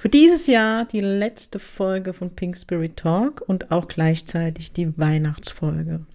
Für 0.00 0.08
dieses 0.08 0.46
Jahr 0.46 0.84
die 0.84 1.00
letzte 1.00 1.58
Folge 1.58 2.12
von 2.12 2.30
Pink 2.30 2.56
Spirit 2.56 2.98
Talk 2.98 3.42
und 3.44 3.72
auch 3.72 3.88
gleichzeitig 3.88 4.72
die 4.72 4.96
Weihnachtsfolge. 4.96 6.06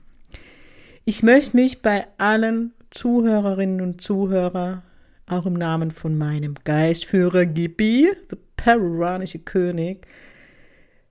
Ich 1.04 1.22
möchte 1.22 1.58
mich 1.58 1.82
bei 1.82 2.08
allen 2.18 2.72
Zuhörerinnen 2.92 3.82
und 3.82 4.00
Zuhörern, 4.00 4.84
auch 5.28 5.46
im 5.46 5.56
Namen 5.56 5.92
von 5.92 6.18
meinem 6.18 6.56
Geistführer 6.64 7.46
Gibi, 7.46 8.10
der 8.32 8.38
peruanische 8.56 9.40
König, 9.40 10.08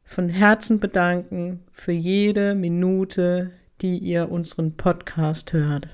von 0.07 0.30
Herzen 0.30 0.80
bedanken 0.80 1.61
für 1.73 1.93
jede 1.93 2.55
Minute, 2.55 3.51
die 3.83 3.99
ihr 3.99 4.30
unseren 4.30 4.79
Podcast 4.79 5.52
hört. 5.52 5.89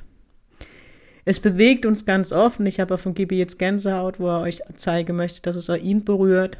Es 1.24 1.40
bewegt 1.40 1.86
uns 1.86 2.06
ganz 2.06 2.32
oft, 2.32 2.60
ich 2.60 2.78
habe 2.78 2.98
von 2.98 3.14
Gibi 3.14 3.36
jetzt 3.36 3.58
Gänsehaut, 3.58 4.20
wo 4.20 4.28
er 4.28 4.42
euch 4.42 4.62
zeigen 4.76 5.16
möchte, 5.16 5.42
dass 5.42 5.56
es 5.56 5.68
auch 5.68 5.76
ihn 5.76 6.04
berührt 6.04 6.56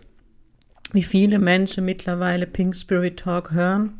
wie 0.93 1.03
viele 1.03 1.39
Menschen 1.39 1.85
mittlerweile 1.85 2.47
Pink 2.47 2.75
Spirit 2.75 3.19
Talk 3.19 3.53
hören. 3.53 3.95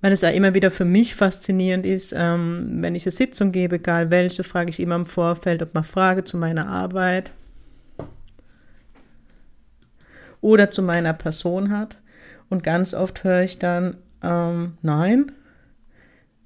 Weil 0.00 0.12
es 0.12 0.20
ja 0.20 0.30
immer 0.30 0.54
wieder 0.54 0.70
für 0.70 0.84
mich 0.84 1.14
faszinierend 1.14 1.84
ist, 1.84 2.14
ähm, 2.16 2.82
wenn 2.82 2.94
ich 2.94 3.04
eine 3.04 3.12
Sitzung 3.12 3.50
gebe, 3.50 3.76
egal 3.76 4.10
welche, 4.10 4.44
frage 4.44 4.70
ich 4.70 4.78
immer 4.78 4.94
im 4.94 5.06
Vorfeld, 5.06 5.60
ob 5.62 5.74
man 5.74 5.82
Frage 5.82 6.22
zu 6.22 6.36
meiner 6.36 6.68
Arbeit 6.68 7.32
oder 10.40 10.70
zu 10.70 10.82
meiner 10.82 11.14
Person 11.14 11.70
hat. 11.70 11.98
Und 12.48 12.62
ganz 12.62 12.94
oft 12.94 13.24
höre 13.24 13.42
ich 13.42 13.58
dann, 13.58 13.96
ähm, 14.22 14.74
nein, 14.82 15.32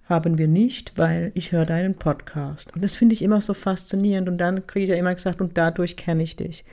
haben 0.05 0.39
wir 0.39 0.49
nicht, 0.49 0.99
weil 0.99 1.31
ich 1.35 1.53
höre 1.53 1.67
deinen 1.67 1.95
Podcast. 1.95 2.75
Und 2.75 2.83
das 2.83 2.95
finde 2.95 3.15
ich 3.15 3.23
immer 3.23 3.41
so 3.41 3.55
faszinierend. 3.55 4.29
Und 4.29 4.39
dann 4.39 4.67
kriege 4.67 4.85
ich 4.85 4.91
ja 4.91 4.97
immer 4.97 5.15
gesagt, 5.15 5.41
und 5.41 5.57
dadurch 5.57 5.97
kenne 5.97 6.23
ich 6.23 6.37
dich. 6.37 6.65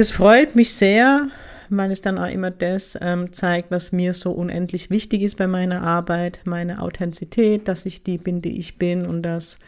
Das 0.00 0.12
freut 0.12 0.56
mich 0.56 0.72
sehr, 0.72 1.28
weil 1.68 1.90
es 1.90 2.00
dann 2.00 2.16
auch 2.16 2.30
immer 2.30 2.50
das 2.50 2.96
ähm, 3.02 3.34
zeigt, 3.34 3.70
was 3.70 3.92
mir 3.92 4.14
so 4.14 4.30
unendlich 4.30 4.88
wichtig 4.88 5.20
ist 5.20 5.36
bei 5.36 5.46
meiner 5.46 5.82
Arbeit, 5.82 6.40
meine 6.46 6.80
Authentizität, 6.80 7.68
dass 7.68 7.84
ich 7.84 8.02
die 8.02 8.16
bin, 8.16 8.40
die 8.40 8.58
ich 8.58 8.78
bin 8.78 9.04
und 9.04 9.22
dass, 9.22 9.58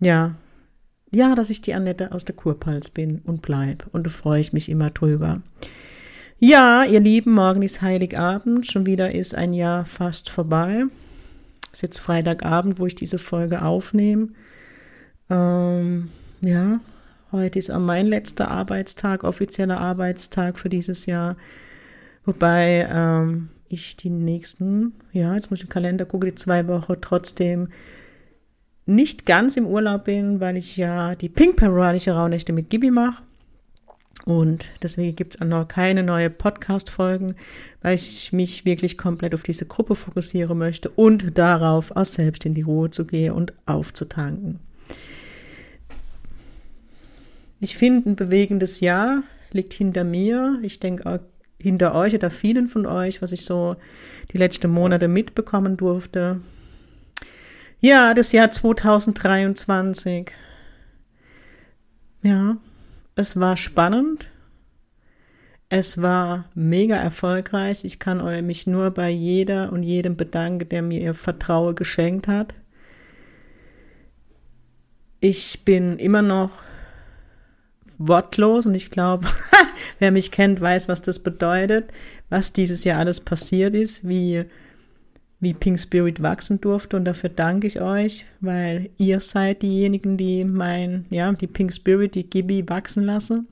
ja, 0.00 0.34
ja, 1.10 1.34
dass 1.34 1.48
ich 1.48 1.62
die 1.62 1.72
Annette 1.72 2.12
aus 2.12 2.26
der 2.26 2.34
Kurpals 2.34 2.90
bin 2.90 3.22
und 3.24 3.40
bleib. 3.40 3.86
Und 3.90 4.04
da 4.04 4.10
freue 4.10 4.42
ich 4.42 4.52
mich 4.52 4.68
immer 4.68 4.90
drüber. 4.90 5.40
Ja, 6.38 6.84
ihr 6.84 7.00
Lieben, 7.00 7.32
morgen 7.32 7.62
ist 7.62 7.80
Heiligabend. 7.80 8.70
Schon 8.70 8.84
wieder 8.84 9.14
ist 9.14 9.34
ein 9.34 9.54
Jahr 9.54 9.86
fast 9.86 10.28
vorbei. 10.28 10.84
Ist 11.72 11.80
jetzt 11.80 12.00
Freitagabend, 12.00 12.78
wo 12.78 12.84
ich 12.84 12.96
diese 12.96 13.18
Folge 13.18 13.62
aufnehme. 13.62 14.28
Ähm, 15.30 16.10
ja, 16.42 16.80
Heute 17.34 17.58
ist 17.58 17.72
auch 17.72 17.80
mein 17.80 18.06
letzter 18.06 18.48
Arbeitstag, 18.48 19.24
offizieller 19.24 19.80
Arbeitstag 19.80 20.56
für 20.56 20.68
dieses 20.68 21.06
Jahr. 21.06 21.36
Wobei 22.24 22.88
ähm, 22.88 23.48
ich 23.68 23.96
die 23.96 24.08
nächsten, 24.08 24.92
ja, 25.10 25.34
jetzt 25.34 25.50
muss 25.50 25.58
ich 25.58 25.64
im 25.64 25.68
Kalender 25.68 26.04
gucken, 26.04 26.28
die 26.28 26.36
zwei 26.36 26.68
Wochen 26.68 26.94
trotzdem 27.00 27.70
nicht 28.86 29.26
ganz 29.26 29.56
im 29.56 29.66
Urlaub 29.66 30.04
bin, 30.04 30.38
weil 30.38 30.56
ich 30.56 30.76
ja 30.76 31.16
die 31.16 31.28
Pink 31.28 31.56
Peruanische 31.56 32.12
Rauhnächte 32.12 32.52
mit 32.52 32.70
Gibi 32.70 32.92
mache. 32.92 33.24
Und 34.26 34.70
deswegen 34.80 35.16
gibt 35.16 35.34
es 35.34 35.42
auch 35.42 35.46
noch 35.46 35.66
keine 35.66 36.04
neue 36.04 36.30
Podcast-Folgen, 36.30 37.34
weil 37.82 37.96
ich 37.96 38.32
mich 38.32 38.64
wirklich 38.64 38.96
komplett 38.96 39.34
auf 39.34 39.42
diese 39.42 39.66
Gruppe 39.66 39.96
fokussieren 39.96 40.56
möchte 40.56 40.88
und 40.88 41.36
darauf, 41.36 41.90
auch 41.96 42.06
selbst 42.06 42.46
in 42.46 42.54
die 42.54 42.62
Ruhe 42.62 42.92
zu 42.92 43.04
gehen 43.04 43.32
und 43.32 43.52
aufzutanken. 43.66 44.60
Ich 47.64 47.78
finde, 47.78 48.10
ein 48.10 48.14
bewegendes 48.14 48.80
Jahr 48.80 49.22
liegt 49.50 49.72
hinter 49.72 50.04
mir. 50.04 50.58
Ich 50.60 50.80
denke 50.80 51.06
auch 51.06 51.18
hinter 51.58 51.94
euch 51.94 52.14
oder 52.14 52.30
vielen 52.30 52.68
von 52.68 52.84
euch, 52.84 53.22
was 53.22 53.32
ich 53.32 53.46
so 53.46 53.76
die 54.34 54.36
letzten 54.36 54.70
Monate 54.70 55.08
mitbekommen 55.08 55.78
durfte. 55.78 56.42
Ja, 57.80 58.12
das 58.12 58.32
Jahr 58.32 58.50
2023. 58.50 60.30
Ja, 62.22 62.58
es 63.16 63.40
war 63.40 63.56
spannend. 63.56 64.28
Es 65.70 66.02
war 66.02 66.50
mega 66.54 66.96
erfolgreich. 66.96 67.82
Ich 67.84 67.98
kann 67.98 68.44
mich 68.44 68.66
nur 68.66 68.90
bei 68.90 69.08
jeder 69.08 69.72
und 69.72 69.84
jedem 69.84 70.18
bedanken, 70.18 70.68
der 70.68 70.82
mir 70.82 71.00
ihr 71.00 71.14
Vertrauen 71.14 71.74
geschenkt 71.74 72.28
hat. 72.28 72.52
Ich 75.20 75.64
bin 75.64 75.96
immer 75.96 76.20
noch 76.20 76.50
wortlos 77.98 78.66
und 78.66 78.74
ich 78.74 78.90
glaube, 78.90 79.26
wer 79.98 80.10
mich 80.10 80.30
kennt, 80.30 80.60
weiß, 80.60 80.88
was 80.88 81.02
das 81.02 81.18
bedeutet, 81.18 81.90
was 82.28 82.52
dieses 82.52 82.84
Jahr 82.84 82.98
alles 82.98 83.20
passiert 83.20 83.74
ist, 83.74 84.08
wie, 84.08 84.44
wie 85.40 85.54
Pink 85.54 85.78
Spirit 85.78 86.22
wachsen 86.22 86.60
durfte 86.60 86.96
und 86.96 87.04
dafür 87.04 87.30
danke 87.30 87.66
ich 87.66 87.80
euch, 87.80 88.24
weil 88.40 88.90
ihr 88.98 89.20
seid 89.20 89.62
diejenigen, 89.62 90.16
die 90.16 90.44
mein, 90.44 91.06
ja, 91.10 91.32
die 91.32 91.46
Pink 91.46 91.72
Spirit, 91.72 92.14
die 92.14 92.28
Gibi 92.28 92.68
wachsen 92.68 93.04
lassen. 93.04 93.48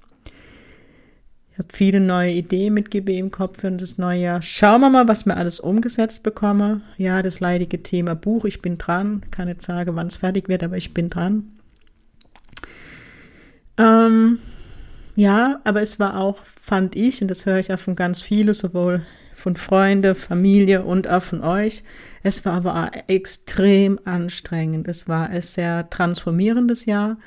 Ich 1.53 1.59
habe 1.59 1.69
viele 1.71 2.01
neue 2.01 2.33
Ideen 2.33 2.73
mit 2.73 2.91
GB 2.91 3.19
im 3.19 3.31
Kopf 3.31 3.61
für 3.61 3.71
das 3.71 3.99
neue 3.99 4.23
Jahr. 4.23 4.41
Schauen 4.41 4.81
wir 4.81 4.89
mal, 4.89 5.07
was 5.07 5.27
wir 5.27 5.37
alles 5.37 5.61
umgesetzt 5.61 6.23
bekomme. 6.23 6.81
Ja, 6.97 7.21
das 7.21 7.41
leidige 7.41 7.83
Thema 7.83 8.15
Buch, 8.15 8.47
ich 8.47 8.63
bin 8.63 8.79
dran. 8.79 9.23
Kann 9.31 9.49
nicht 9.49 9.61
sagen, 9.61 9.95
wann 9.95 10.07
es 10.07 10.17
fertig 10.17 10.49
wird, 10.49 10.65
aber 10.65 10.79
ich 10.79 10.95
bin 10.95 11.11
dran. 11.11 11.53
Ähm, 13.79 14.39
ja, 15.15 15.61
aber 15.65 15.83
es 15.83 15.99
war 15.99 16.19
auch, 16.19 16.39
fand 16.45 16.97
ich, 16.97 17.23
und 17.23 17.29
das 17.29 17.47
höre 17.47 17.59
ich 17.59 17.73
auch 17.73 17.79
von 17.79 17.97
ganz 17.97 18.23
vielen, 18.23 18.55
sowohl 18.55 19.05
von 19.35 19.57
Freunde, 19.57 20.15
Familie 20.15 20.85
und 20.85 21.09
auch 21.09 21.23
von 21.23 21.43
euch. 21.43 21.83
Es 22.23 22.45
war 22.45 22.55
aber 22.55 22.91
extrem 23.09 23.99
anstrengend. 24.05 24.87
Es 24.87 25.09
war 25.09 25.29
ein 25.29 25.43
sehr 25.43 25.91
transformierendes 25.91 26.87
Jahr. 26.87 27.19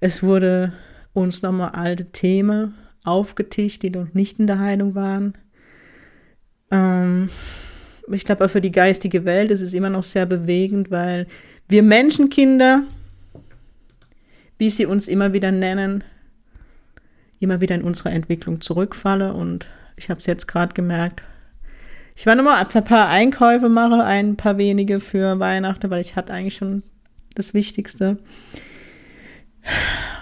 Es 0.00 0.22
wurde 0.22 0.74
uns 1.14 1.42
nochmal 1.42 1.70
alte 1.70 2.06
Themen 2.12 2.74
aufgetischt, 3.04 3.82
die 3.82 3.90
noch 3.90 4.12
nicht 4.14 4.38
in 4.38 4.46
der 4.46 4.58
Heilung 4.58 4.94
waren. 4.94 5.38
Ähm, 6.70 7.30
ich 8.10 8.24
glaube, 8.24 8.44
auch 8.44 8.50
für 8.50 8.60
die 8.60 8.72
geistige 8.72 9.24
Welt 9.24 9.50
ist 9.50 9.62
es 9.62 9.74
immer 9.74 9.90
noch 9.90 10.02
sehr 10.02 10.26
bewegend, 10.26 10.90
weil 10.90 11.26
wir 11.68 11.82
Menschenkinder, 11.82 12.84
wie 14.58 14.70
sie 14.70 14.86
uns 14.86 15.08
immer 15.08 15.32
wieder 15.32 15.50
nennen, 15.52 16.04
immer 17.40 17.60
wieder 17.60 17.74
in 17.74 17.82
unserer 17.82 18.12
Entwicklung 18.12 18.60
zurückfalle. 18.60 19.32
Und 19.32 19.70
ich 19.96 20.10
habe 20.10 20.20
es 20.20 20.26
jetzt 20.26 20.46
gerade 20.46 20.74
gemerkt. 20.74 21.22
Ich 22.14 22.26
war 22.26 22.34
nochmal 22.34 22.64
ein 22.64 22.84
paar 22.84 23.08
Einkäufe 23.08 23.68
mache, 23.68 24.04
ein 24.04 24.36
paar 24.36 24.58
wenige 24.58 25.00
für 25.00 25.38
Weihnachten, 25.38 25.90
weil 25.90 26.00
ich 26.00 26.14
hatte 26.14 26.32
eigentlich 26.32 26.56
schon 26.56 26.82
das 27.34 27.54
Wichtigste. 27.54 28.18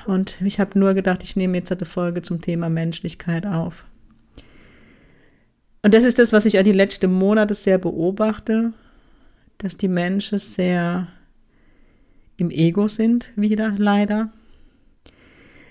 Und 0.06 0.41
ich 0.43 0.61
habe 0.61 0.79
nur 0.79 0.94
gedacht, 0.94 1.23
ich 1.23 1.37
nehme 1.37 1.59
jetzt 1.59 1.73
eine 1.73 1.85
Folge 1.85 2.23
zum 2.23 2.41
Thema 2.41 2.69
Menschlichkeit 2.69 3.47
auf. 3.47 3.85
Und 5.83 5.94
das 5.94 6.05
ist 6.05 6.19
das, 6.19 6.33
was 6.33 6.47
ich 6.47 6.62
die 6.62 6.73
letzten 6.73 7.11
Monate 7.12 7.55
sehr 7.55 7.79
beobachte, 7.79 8.73
dass 9.59 9.76
die 9.76 9.88
Menschen 9.88 10.38
sehr 10.38 11.09
im 12.40 12.50
Ego 12.50 12.88
sind, 12.88 13.32
wieder 13.37 13.75
leider. 13.76 14.31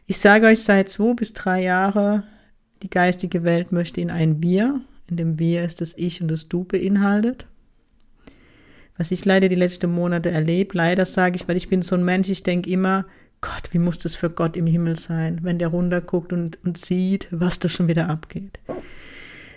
Ich 0.06 0.18
sage 0.18 0.48
euch 0.48 0.62
seit 0.62 0.89
zwei 0.89 1.13
bis 1.13 1.33
drei 1.33 1.63
Jahren, 1.63 2.24
die 2.81 2.89
geistige 2.89 3.44
Welt 3.44 3.71
möchte 3.71 4.01
in 4.01 4.10
ein 4.10 4.42
Wir. 4.42 4.81
In 5.10 5.18
dem 5.18 5.39
Wir 5.39 5.63
ist 5.63 5.81
das 5.81 5.98
Ich 5.98 6.21
und 6.21 6.30
das 6.30 6.48
Du 6.48 6.63
beinhaltet. 6.63 7.48
Was 8.98 9.12
ich 9.12 9.25
leider 9.25 9.48
die 9.48 9.56
letzten 9.56 9.92
Monate 9.92 10.30
erlebe, 10.30 10.77
leider 10.77 11.06
sage 11.06 11.36
ich, 11.36 11.48
weil 11.48 11.57
ich 11.57 11.69
bin 11.69 11.81
so 11.81 11.95
ein 11.95 12.04
Mensch, 12.04 12.30
ich 12.30 12.44
denke 12.44 12.69
immer, 12.69 13.06
Gott, 13.42 13.69
wie 13.71 13.80
muss 13.80 13.98
das 13.98 14.16
für 14.16 14.30
Gott 14.30 14.57
im 14.57 14.68
Himmel 14.68 14.98
sein, 14.98 15.39
wenn 15.44 15.57
der 15.57 15.69
runterguckt 15.69 16.33
und, 16.33 16.60
und 16.66 16.77
sieht, 16.77 17.27
was 17.31 17.60
da 17.60 17.69
schon 17.69 17.88
wieder 17.88 18.10
abgeht. 18.10 18.60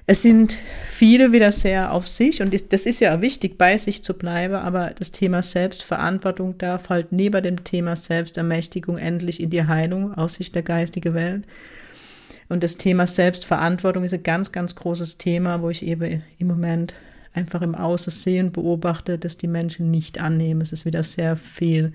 Es 0.05 0.23
sind 0.23 0.57
viele 0.89 1.31
wieder 1.31 1.53
sehr 1.53 1.93
auf 1.93 2.09
sich 2.09 2.43
und 2.43 2.53
das 2.73 2.87
ist 2.87 3.01
ja 3.01 3.21
wichtig, 3.21 3.57
bei 3.57 3.79
sich 3.79 4.03
zu 4.03 4.15
bleiben, 4.15 4.55
aber 4.55 4.91
das 4.99 5.13
Thema 5.13 5.43
Selbstverantwortung 5.43 6.59
darf 6.59 6.89
halt 6.89 7.13
neben 7.13 7.43
dem 7.43 7.63
Thema 7.63 7.95
Selbstermächtigung 7.95 8.99
endlich 8.99 9.41
in 9.41 9.51
die 9.51 9.65
Heilung 9.65 10.13
aus 10.15 10.35
Sicht 10.35 10.57
der 10.57 10.63
geistigen 10.63 11.15
Welt. 11.15 11.45
Und 12.49 12.65
das 12.65 12.79
Thema 12.79 13.07
Selbstverantwortung 13.07 14.03
ist 14.03 14.13
ein 14.13 14.25
ganz, 14.25 14.51
ganz 14.51 14.75
großes 14.75 15.19
Thema, 15.19 15.63
wo 15.63 15.71
ich 15.71 15.87
eben 15.87 16.23
im 16.39 16.49
Moment 16.49 16.95
einfach 17.33 17.63
im 17.63 17.75
Außensehen 17.75 18.53
beobachte, 18.53 19.19
dass 19.19 19.39
die 19.39 19.47
Menschen 19.47 19.91
nicht 19.91 20.21
annehmen. 20.21 20.61
Es 20.61 20.73
ist 20.73 20.85
wieder 20.85 21.03
sehr 21.05 21.37
viel. 21.37 21.93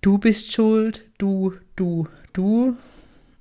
Du 0.00 0.18
bist 0.18 0.52
schuld, 0.52 1.04
du, 1.18 1.52
du, 1.76 2.08
du. 2.32 2.76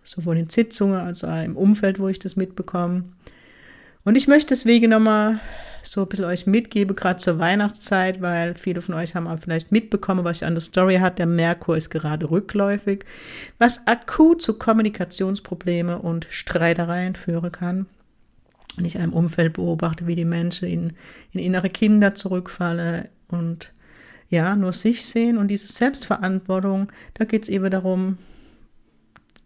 Sowohl 0.04 0.38
in 0.38 0.50
Sitzungen 0.50 1.00
als 1.00 1.24
auch 1.24 1.44
im 1.44 1.56
Umfeld, 1.56 2.00
wo 2.00 2.08
ich 2.08 2.20
das 2.20 2.36
mitbekomme. 2.36 3.06
Und 4.04 4.16
ich 4.16 4.28
möchte 4.28 4.48
deswegen 4.50 4.90
nochmal 4.90 5.40
so 5.84 6.02
ein 6.02 6.08
bisschen 6.08 6.26
euch 6.26 6.46
mitgebe, 6.46 6.94
gerade 6.94 7.20
zur 7.20 7.40
Weihnachtszeit, 7.40 8.22
weil 8.22 8.54
viele 8.54 8.82
von 8.82 8.96
euch 8.96 9.16
haben 9.16 9.28
auch 9.28 9.40
vielleicht 9.40 9.72
mitbekommen, 9.72 10.24
was 10.24 10.38
ich 10.38 10.46
an 10.46 10.54
der 10.54 10.62
Story 10.62 10.98
hat. 10.98 11.20
Der 11.20 11.26
Merkur 11.26 11.78
ist 11.78 11.90
gerade 11.90 12.30
rückläufig, 12.30 13.06
was 13.58 13.86
akut 13.88 14.42
zu 14.42 14.54
Kommunikationsprobleme 14.54 16.00
und 16.00 16.28
Streitereien 16.30 17.16
führen 17.16 17.52
kann. 17.52 17.86
Und 18.78 18.86
ich 18.86 18.98
einem 18.98 19.14
Umfeld 19.14 19.54
beobachte, 19.54 20.08
wie 20.08 20.16
die 20.16 20.26
Menschen 20.26 20.68
in, 20.68 20.94
in 21.34 21.40
innere 21.40 21.70
Kinder 21.70 22.16
zurückfallen 22.16 23.08
und 23.28 23.74
ja, 24.30 24.56
nur 24.56 24.72
sich 24.72 25.06
sehen 25.06 25.38
und 25.38 25.50
diese 25.50 25.68
Selbstverantwortung, 25.68 26.90
da 27.16 27.26
geht 27.26 27.44
es 27.44 27.50
eben 27.50 27.70
darum, 27.70 28.18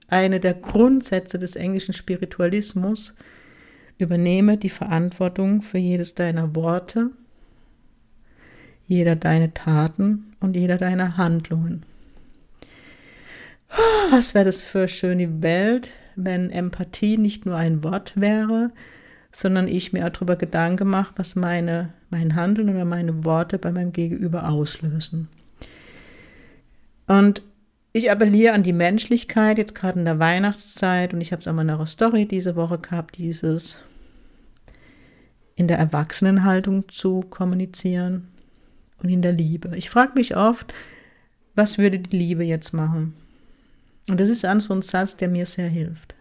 eine 0.08 0.40
der 0.40 0.54
Grundsätze 0.54 1.40
des 1.40 1.56
englischen 1.56 1.94
Spiritualismus, 1.94 3.16
Übernehme 3.98 4.58
die 4.58 4.70
Verantwortung 4.70 5.62
für 5.62 5.78
jedes 5.78 6.16
deiner 6.16 6.56
Worte, 6.56 7.12
jeder 8.88 9.16
deiner 9.16 9.54
Taten 9.54 10.34
und 10.40 10.56
jeder 10.56 10.78
deiner 10.78 11.18
Handlungen. 11.18 11.84
Was 14.12 14.34
wäre 14.34 14.46
das 14.46 14.62
für 14.62 14.80
eine 14.80 14.88
schöne 14.88 15.42
Welt, 15.42 15.92
wenn 16.16 16.50
Empathie 16.50 17.18
nicht 17.18 17.46
nur 17.46 17.56
ein 17.56 17.84
Wort 17.84 18.20
wäre, 18.20 18.72
sondern 19.32 19.68
ich 19.68 19.92
mir 19.92 20.10
darüber 20.10 20.36
Gedanken 20.36 20.88
mache, 20.88 21.14
was 21.18 21.36
meine, 21.36 21.94
mein 22.10 22.36
Handeln 22.36 22.70
oder 22.70 22.86
meine 22.86 23.26
Worte 23.26 23.58
bei 23.58 23.72
meinem 23.72 23.92
Gegenüber 23.92 24.50
auslösen. 24.50 25.28
Und 27.08 27.42
ich 27.96 28.12
appelliere 28.12 28.54
an 28.54 28.62
die 28.62 28.74
Menschlichkeit, 28.74 29.58
jetzt 29.58 29.74
gerade 29.74 30.00
in 30.00 30.04
der 30.04 30.20
Weihnachtszeit, 30.20 31.14
und 31.14 31.22
ich 31.22 31.32
habe 31.32 31.40
es 31.40 31.48
auch 31.48 31.54
mal 31.54 31.62
in 31.62 31.70
einer 31.70 31.86
Story 31.86 32.26
diese 32.26 32.58
Woche 32.58 32.78
gehabt, 32.78 33.18
dieses 33.18 33.86
in 35.56 35.70
der 35.70 35.78
Erwachsenenhaltung 35.78 36.90
zu 36.90 37.22
kommunizieren 37.22 38.28
und 39.02 39.08
in 39.08 39.22
der 39.22 39.32
Liebe. 39.32 39.78
Ich 39.78 39.90
frage 39.90 40.12
mich 40.16 40.36
oft, 40.36 40.74
was 41.56 41.78
würde 41.78 42.00
die 42.00 42.18
Liebe 42.18 42.44
jetzt 42.44 42.74
machen? 42.74 43.14
Und 44.10 44.20
das 44.20 44.28
ist 44.28 44.44
an 44.44 44.60
so 44.60 44.74
ein 44.74 44.82
Satz, 44.82 45.16
der 45.16 45.30
mir 45.30 45.46
sehr 45.46 45.70
hilft. 45.70 46.16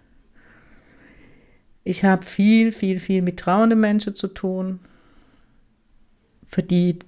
Ich 1.82 2.04
habe 2.04 2.24
viel, 2.24 2.70
viel, 2.70 3.00
viel 3.00 3.20
mit 3.20 3.40
trauernden 3.40 3.80
Menschen 3.80 4.14
zu 4.14 4.28
tun, 4.28 4.78
für 6.46 6.62
die 6.62 7.00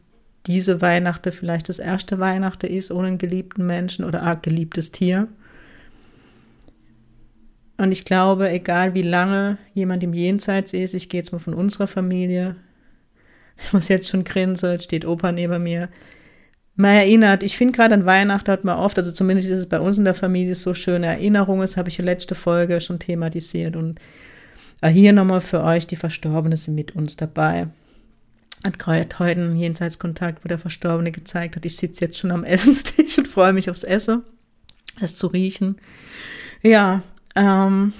diese 0.46 0.80
Weihnachten 0.80 1.32
vielleicht 1.32 1.68
das 1.68 1.78
erste 1.78 2.18
Weihnachten 2.18 2.66
ist 2.66 2.92
ohne 2.92 3.08
einen 3.08 3.18
geliebten 3.18 3.66
Menschen 3.66 4.04
oder 4.04 4.22
ein 4.22 4.42
geliebtes 4.42 4.92
Tier. 4.92 5.28
Und 7.78 7.92
ich 7.92 8.04
glaube, 8.04 8.48
egal 8.50 8.94
wie 8.94 9.02
lange 9.02 9.58
jemand 9.74 10.02
im 10.02 10.14
Jenseits 10.14 10.72
ist, 10.72 10.94
ich 10.94 11.08
gehe 11.08 11.20
jetzt 11.20 11.32
mal 11.32 11.38
von 11.38 11.54
unserer 11.54 11.88
Familie, 11.88 12.56
ich 13.58 13.72
muss 13.72 13.88
jetzt 13.88 14.08
schon 14.08 14.24
grinsen, 14.24 14.72
jetzt 14.72 14.84
steht 14.84 15.04
Opa 15.04 15.32
neben 15.32 15.62
mir. 15.62 15.88
Man 16.74 16.94
erinnert, 16.94 17.42
ich 17.42 17.56
finde 17.56 17.72
gerade 17.72 17.94
an 17.94 18.06
Weihnachten 18.06 18.50
hat 18.50 18.64
man 18.64 18.78
oft, 18.78 18.98
also 18.98 19.12
zumindest 19.12 19.48
ist 19.48 19.60
es 19.60 19.68
bei 19.68 19.80
uns 19.80 19.98
in 19.98 20.04
der 20.04 20.14
Familie 20.14 20.54
so 20.54 20.74
schöne 20.74 21.06
Erinnerungen, 21.06 21.62
das 21.62 21.76
habe 21.76 21.88
ich 21.88 21.98
in 21.98 22.04
der 22.04 22.14
letzten 22.14 22.34
Folge 22.34 22.80
schon 22.80 22.98
thematisiert 22.98 23.76
und 23.76 23.98
hier 24.84 25.14
nochmal 25.14 25.40
für 25.40 25.62
euch, 25.62 25.86
die 25.86 25.96
Verstorbenen 25.96 26.56
sind 26.56 26.74
mit 26.74 26.94
uns 26.94 27.16
dabei 27.16 27.68
hat 28.74 29.18
heute 29.18 29.40
einen 29.40 29.56
Jenseitskontakt, 29.56 30.44
wo 30.44 30.48
der 30.48 30.58
Verstorbene 30.58 31.12
gezeigt 31.12 31.56
hat, 31.56 31.64
ich 31.64 31.76
sitze 31.76 32.06
jetzt 32.06 32.18
schon 32.18 32.30
am 32.30 32.44
Essenstisch 32.44 33.18
und 33.18 33.28
freue 33.28 33.52
mich 33.52 33.70
aufs 33.70 33.84
Essen, 33.84 34.22
es 35.00 35.16
zu 35.16 35.28
riechen. 35.28 35.76
Ja, 36.62 37.02
ähm, 37.34 37.92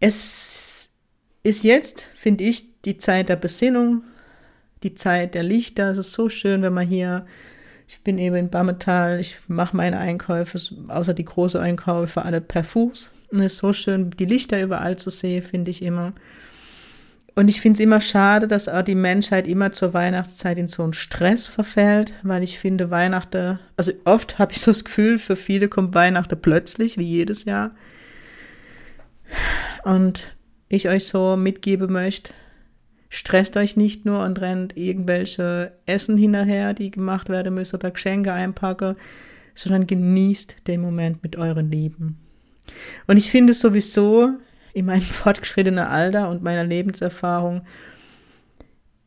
es 0.00 0.90
ist 1.42 1.64
jetzt, 1.64 2.08
finde 2.14 2.44
ich, 2.44 2.80
die 2.82 2.98
Zeit 2.98 3.28
der 3.28 3.36
Besinnung, 3.36 4.02
die 4.82 4.94
Zeit 4.94 5.34
der 5.34 5.42
Lichter. 5.42 5.90
Es 5.90 5.98
ist 5.98 6.12
so 6.12 6.28
schön, 6.28 6.62
wenn 6.62 6.74
man 6.74 6.86
hier, 6.86 7.26
ich 7.88 8.00
bin 8.02 8.18
eben 8.18 8.36
in 8.36 8.50
Bammetal, 8.50 9.20
ich 9.20 9.38
mache 9.46 9.76
meine 9.76 9.98
Einkäufe, 9.98 10.58
außer 10.88 11.14
die 11.14 11.24
große 11.24 11.60
Einkäufe 11.60 12.22
alle 12.22 12.40
per 12.40 12.64
Fuß. 12.64 13.10
Und 13.30 13.40
es 13.40 13.54
ist 13.54 13.58
so 13.58 13.72
schön, 13.72 14.10
die 14.10 14.26
Lichter 14.26 14.62
überall 14.62 14.96
zu 14.96 15.10
sehen, 15.10 15.42
finde 15.42 15.70
ich 15.70 15.82
immer. 15.82 16.12
Und 17.36 17.48
ich 17.48 17.60
finde 17.60 17.74
es 17.74 17.80
immer 17.80 18.00
schade, 18.00 18.46
dass 18.46 18.68
auch 18.68 18.82
die 18.82 18.94
Menschheit 18.94 19.48
immer 19.48 19.72
zur 19.72 19.92
Weihnachtszeit 19.92 20.56
in 20.56 20.68
so 20.68 20.84
einen 20.84 20.92
Stress 20.92 21.48
verfällt, 21.48 22.12
weil 22.22 22.44
ich 22.44 22.58
finde, 22.60 22.90
Weihnachten, 22.90 23.58
also 23.76 23.92
oft 24.04 24.38
habe 24.38 24.52
ich 24.52 24.60
so 24.60 24.70
das 24.70 24.84
Gefühl, 24.84 25.18
für 25.18 25.34
viele 25.34 25.68
kommt 25.68 25.94
Weihnachten 25.94 26.40
plötzlich, 26.40 26.96
wie 26.96 27.04
jedes 27.04 27.44
Jahr. 27.44 27.72
Und 29.82 30.36
ich 30.68 30.88
euch 30.88 31.06
so 31.06 31.36
mitgeben 31.36 31.92
möchte, 31.92 32.32
stresst 33.08 33.56
euch 33.56 33.76
nicht 33.76 34.04
nur 34.04 34.24
und 34.24 34.40
rennt 34.40 34.76
irgendwelche 34.76 35.72
Essen 35.86 36.16
hinterher, 36.16 36.72
die 36.72 36.92
gemacht 36.92 37.28
werden 37.28 37.54
müssen 37.54 37.76
oder 37.76 37.90
Geschenke 37.90 38.32
einpacken, 38.32 38.96
sondern 39.56 39.88
genießt 39.88 40.56
den 40.68 40.80
Moment 40.80 41.22
mit 41.22 41.36
euren 41.36 41.70
Lieben. 41.70 42.18
Und 43.06 43.16
ich 43.16 43.30
finde 43.30 43.52
sowieso, 43.52 44.30
in 44.74 44.86
meinem 44.86 45.00
fortgeschrittenen 45.02 45.86
Alter 45.86 46.28
und 46.28 46.42
meiner 46.42 46.64
Lebenserfahrung 46.64 47.62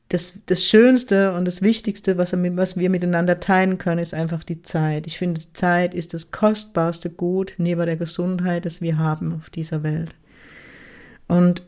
das, 0.09 0.39
das 0.45 0.63
Schönste 0.63 1.33
und 1.33 1.45
das 1.45 1.61
Wichtigste, 1.61 2.17
was, 2.17 2.31
was 2.31 2.77
wir 2.77 2.89
miteinander 2.89 3.39
teilen 3.39 3.77
können, 3.77 3.99
ist 3.99 4.13
einfach 4.13 4.43
die 4.43 4.61
Zeit. 4.61 5.05
Ich 5.05 5.17
finde, 5.17 5.41
Zeit 5.53 5.93
ist 5.93 6.13
das 6.13 6.31
kostbarste 6.31 7.09
Gut 7.09 7.55
neben 7.57 7.85
der 7.85 7.97
Gesundheit, 7.97 8.65
das 8.65 8.81
wir 8.81 8.97
haben 8.97 9.33
auf 9.33 9.49
dieser 9.49 9.83
Welt. 9.83 10.13
Und 11.27 11.63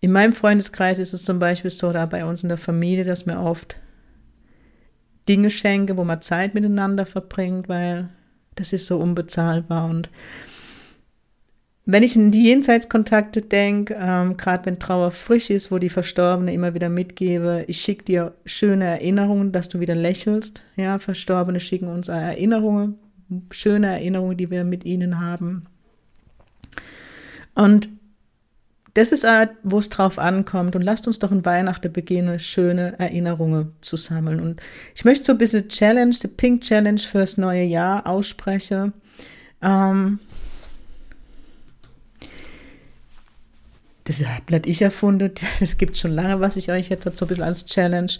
in 0.00 0.12
meinem 0.12 0.32
Freundeskreis 0.32 0.98
ist 0.98 1.12
es 1.12 1.24
zum 1.24 1.38
Beispiel 1.38 1.70
so, 1.70 1.92
da 1.92 2.06
bei 2.06 2.24
uns 2.24 2.42
in 2.42 2.48
der 2.48 2.58
Familie, 2.58 3.04
dass 3.04 3.26
mir 3.26 3.38
oft 3.38 3.76
Dinge 5.28 5.50
schenke, 5.50 5.98
wo 5.98 6.04
man 6.04 6.22
Zeit 6.22 6.54
miteinander 6.54 7.04
verbringt, 7.04 7.68
weil 7.68 8.08
das 8.54 8.72
ist 8.72 8.86
so 8.86 8.96
unbezahlbar. 8.96 9.90
Und 9.90 10.08
wenn 11.90 12.02
ich 12.02 12.16
in 12.16 12.30
die 12.30 12.44
Jenseitskontakte 12.44 13.40
denke, 13.40 13.96
ähm, 13.98 14.36
gerade 14.36 14.66
wenn 14.66 14.78
Trauer 14.78 15.10
frisch 15.10 15.48
ist, 15.48 15.72
wo 15.72 15.78
die 15.78 15.88
Verstorbene 15.88 16.52
immer 16.52 16.74
wieder 16.74 16.90
mitgebe, 16.90 17.64
ich 17.66 17.80
schicke 17.80 18.04
dir 18.04 18.34
schöne 18.44 18.84
Erinnerungen, 18.84 19.52
dass 19.52 19.70
du 19.70 19.80
wieder 19.80 19.94
lächelst. 19.94 20.62
Ja, 20.76 20.98
Verstorbene 20.98 21.60
schicken 21.60 21.88
uns 21.88 22.08
Erinnerungen, 22.08 22.98
schöne 23.50 23.86
Erinnerungen, 23.86 24.36
die 24.36 24.50
wir 24.50 24.64
mit 24.64 24.84
ihnen 24.84 25.18
haben. 25.18 25.64
Und 27.54 27.88
das 28.92 29.10
ist, 29.10 29.26
wo 29.62 29.78
es 29.78 29.88
drauf 29.88 30.18
ankommt. 30.18 30.76
Und 30.76 30.82
lasst 30.82 31.06
uns 31.06 31.18
doch 31.18 31.32
in 31.32 31.46
Weihnachten 31.46 31.90
beginnen, 31.90 32.38
schöne 32.38 32.98
Erinnerungen 32.98 33.72
zu 33.80 33.96
sammeln. 33.96 34.40
Und 34.40 34.60
ich 34.94 35.06
möchte 35.06 35.24
so 35.24 35.32
ein 35.32 35.38
bisschen 35.38 35.70
Challenge, 35.70 36.14
die 36.22 36.28
Pink 36.28 36.60
Challenge 36.64 37.00
fürs 37.00 37.38
neue 37.38 37.64
Jahr 37.64 38.06
aussprechen. 38.06 38.92
Ähm, 39.62 40.18
Das 44.08 44.26
habe 44.26 44.50
nicht 44.50 44.66
ich 44.66 44.80
erfunden, 44.80 45.32
das 45.60 45.76
gibt 45.76 45.96
schon 45.96 46.12
lange, 46.12 46.40
was 46.40 46.56
ich 46.56 46.72
euch 46.72 46.88
jetzt 46.88 47.04
so 47.04 47.24
ein 47.24 47.28
bisschen 47.28 47.44
als 47.44 47.66
Challenge. 47.66 48.10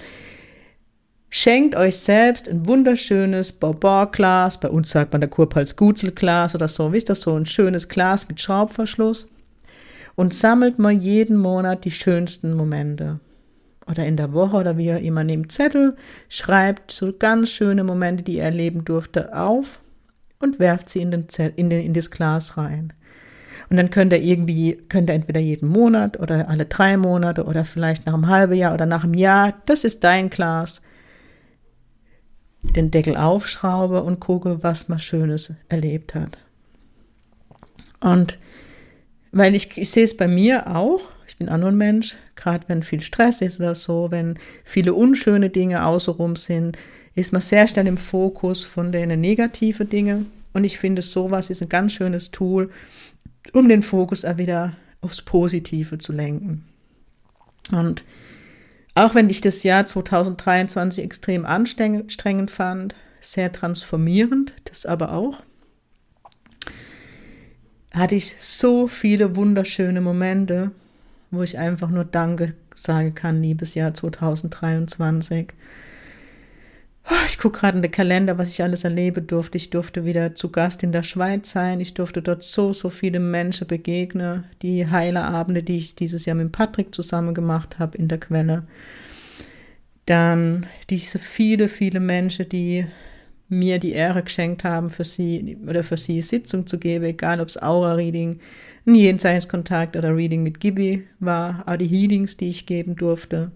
Schenkt 1.30 1.76
euch 1.76 1.96
selbst 1.96 2.48
ein 2.48 2.66
wunderschönes 2.66 3.52
Bourbon-Glas, 3.52 4.60
bei 4.60 4.68
uns 4.68 4.90
sagt 4.90 5.12
man 5.12 5.22
der 5.22 5.30
Kurpals 5.30 5.76
Gutzel-Glas 5.76 6.54
oder 6.54 6.68
so, 6.68 6.92
wisst 6.92 7.10
ihr, 7.10 7.14
so 7.14 7.34
ein 7.34 7.46
schönes 7.46 7.88
Glas 7.88 8.28
mit 8.28 8.40
Schraubverschluss 8.40 9.30
und 10.14 10.34
sammelt 10.34 10.78
mal 10.78 10.92
jeden 10.92 11.36
Monat 11.38 11.84
die 11.84 11.90
schönsten 11.90 12.54
Momente. 12.54 13.20
Oder 13.86 14.04
in 14.04 14.18
der 14.18 14.34
Woche 14.34 14.56
oder 14.56 14.76
wie 14.76 14.86
ihr 14.86 14.98
immer 14.98 15.24
nehmt 15.24 15.52
Zettel, 15.52 15.96
schreibt 16.28 16.90
so 16.90 17.14
ganz 17.18 17.50
schöne 17.50 17.84
Momente, 17.84 18.22
die 18.22 18.36
ihr 18.36 18.44
erleben 18.44 18.84
durfte, 18.84 19.34
auf 19.34 19.80
und 20.38 20.58
werft 20.58 20.90
sie 20.90 21.00
in, 21.00 21.10
den 21.10 21.28
Zettel, 21.30 21.54
in, 21.56 21.70
den, 21.70 21.84
in 21.84 21.94
das 21.94 22.10
Glas 22.10 22.58
rein. 22.58 22.92
Und 23.70 23.76
dann 23.76 23.90
könnt 23.90 24.12
ihr 24.12 24.22
irgendwie, 24.22 24.78
könnt 24.88 25.10
ihr 25.10 25.14
entweder 25.14 25.40
jeden 25.40 25.68
Monat 25.68 26.18
oder 26.18 26.48
alle 26.48 26.64
drei 26.64 26.96
Monate 26.96 27.44
oder 27.44 27.64
vielleicht 27.64 28.06
nach 28.06 28.14
einem 28.14 28.28
halben 28.28 28.54
Jahr 28.54 28.74
oder 28.74 28.86
nach 28.86 29.04
einem 29.04 29.14
Jahr, 29.14 29.54
das 29.66 29.84
ist 29.84 30.04
dein 30.04 30.30
Glas, 30.30 30.80
den 32.62 32.90
Deckel 32.90 33.16
aufschraube 33.16 34.02
und 34.02 34.20
gucke, 34.20 34.62
was 34.62 34.88
man 34.88 34.98
Schönes 34.98 35.52
erlebt 35.68 36.14
hat. 36.14 36.38
Und 38.00 38.38
weil 39.32 39.54
ich, 39.54 39.76
ich 39.76 39.90
sehe 39.90 40.04
es 40.04 40.16
bei 40.16 40.28
mir 40.28 40.74
auch, 40.74 41.00
ich 41.26 41.36
bin 41.36 41.48
auch 41.48 41.58
nur 41.58 41.68
ein 41.68 41.76
Mensch, 41.76 42.16
gerade 42.36 42.64
wenn 42.68 42.82
viel 42.82 43.02
Stress 43.02 43.42
ist 43.42 43.60
oder 43.60 43.74
so, 43.74 44.10
wenn 44.10 44.38
viele 44.64 44.94
unschöne 44.94 45.50
Dinge 45.50 45.84
außenrum 45.84 46.36
sind, 46.36 46.78
ist 47.14 47.32
man 47.32 47.42
sehr 47.42 47.66
schnell 47.68 47.86
im 47.86 47.98
Fokus 47.98 48.64
von 48.64 48.92
den 48.92 49.20
negativen 49.20 49.88
Dingen 49.88 50.30
Und 50.52 50.64
ich 50.64 50.78
finde, 50.78 51.02
sowas 51.02 51.50
ist 51.50 51.62
ein 51.62 51.68
ganz 51.68 51.92
schönes 51.92 52.30
Tool, 52.30 52.70
um 53.52 53.68
den 53.68 53.82
Fokus 53.82 54.24
auch 54.24 54.38
wieder 54.38 54.74
aufs 55.00 55.22
Positive 55.22 55.98
zu 55.98 56.12
lenken. 56.12 56.64
Und 57.70 58.04
auch 58.94 59.14
wenn 59.14 59.30
ich 59.30 59.40
das 59.40 59.62
Jahr 59.62 59.84
2023 59.84 61.04
extrem 61.04 61.44
anstrengend 61.44 62.50
fand, 62.50 62.94
sehr 63.20 63.52
transformierend, 63.52 64.54
das 64.64 64.86
aber 64.86 65.12
auch, 65.12 65.42
hatte 67.92 68.14
ich 68.14 68.36
so 68.38 68.86
viele 68.86 69.36
wunderschöne 69.36 70.00
Momente, 70.00 70.72
wo 71.30 71.42
ich 71.42 71.58
einfach 71.58 71.90
nur 71.90 72.04
Danke 72.04 72.54
sagen 72.74 73.14
kann, 73.14 73.42
liebes 73.42 73.74
Jahr 73.74 73.94
2023. 73.94 75.52
Ich 77.28 77.38
gucke 77.38 77.60
gerade 77.60 77.76
in 77.76 77.82
den 77.82 77.90
Kalender, 77.90 78.38
was 78.38 78.50
ich 78.50 78.62
alles 78.62 78.84
erleben 78.84 79.26
durfte. 79.26 79.58
Ich 79.58 79.68
durfte 79.68 80.06
wieder 80.06 80.34
zu 80.34 80.50
Gast 80.50 80.82
in 80.82 80.92
der 80.92 81.02
Schweiz 81.02 81.50
sein. 81.50 81.78
Ich 81.78 81.92
durfte 81.92 82.22
dort 82.22 82.42
so, 82.42 82.72
so 82.72 82.88
viele 82.88 83.20
Menschen 83.20 83.66
begegnen. 83.66 84.44
Die 84.62 84.90
Heilerabende, 84.90 85.62
die 85.62 85.76
ich 85.76 85.94
dieses 85.94 86.24
Jahr 86.24 86.36
mit 86.36 86.52
Patrick 86.52 86.94
zusammen 86.94 87.34
gemacht 87.34 87.78
habe 87.78 87.98
in 87.98 88.08
der 88.08 88.18
Quelle. 88.18 88.66
Dann 90.06 90.66
diese 90.88 91.18
viele, 91.18 91.68
viele 91.68 92.00
Menschen, 92.00 92.48
die 92.48 92.86
mir 93.50 93.78
die 93.78 93.92
Ehre 93.92 94.22
geschenkt 94.22 94.64
haben, 94.64 94.88
für 94.88 95.04
sie 95.04 95.58
oder 95.66 95.84
für 95.84 95.98
sie 95.98 96.22
Sitzung 96.22 96.66
zu 96.66 96.78
geben, 96.78 97.04
egal 97.04 97.40
ob 97.40 97.48
es 97.48 97.60
Aura-Reading, 97.60 98.40
ein 98.86 98.94
Jenseitskontakt 98.94 99.96
oder 99.96 100.16
Reading 100.16 100.42
mit 100.42 100.60
Gibi 100.60 101.06
war, 101.20 101.62
auch 101.66 101.76
die 101.76 101.86
Healings, 101.86 102.38
die 102.38 102.48
ich 102.48 102.64
geben 102.64 102.96
durfte. 102.96 103.52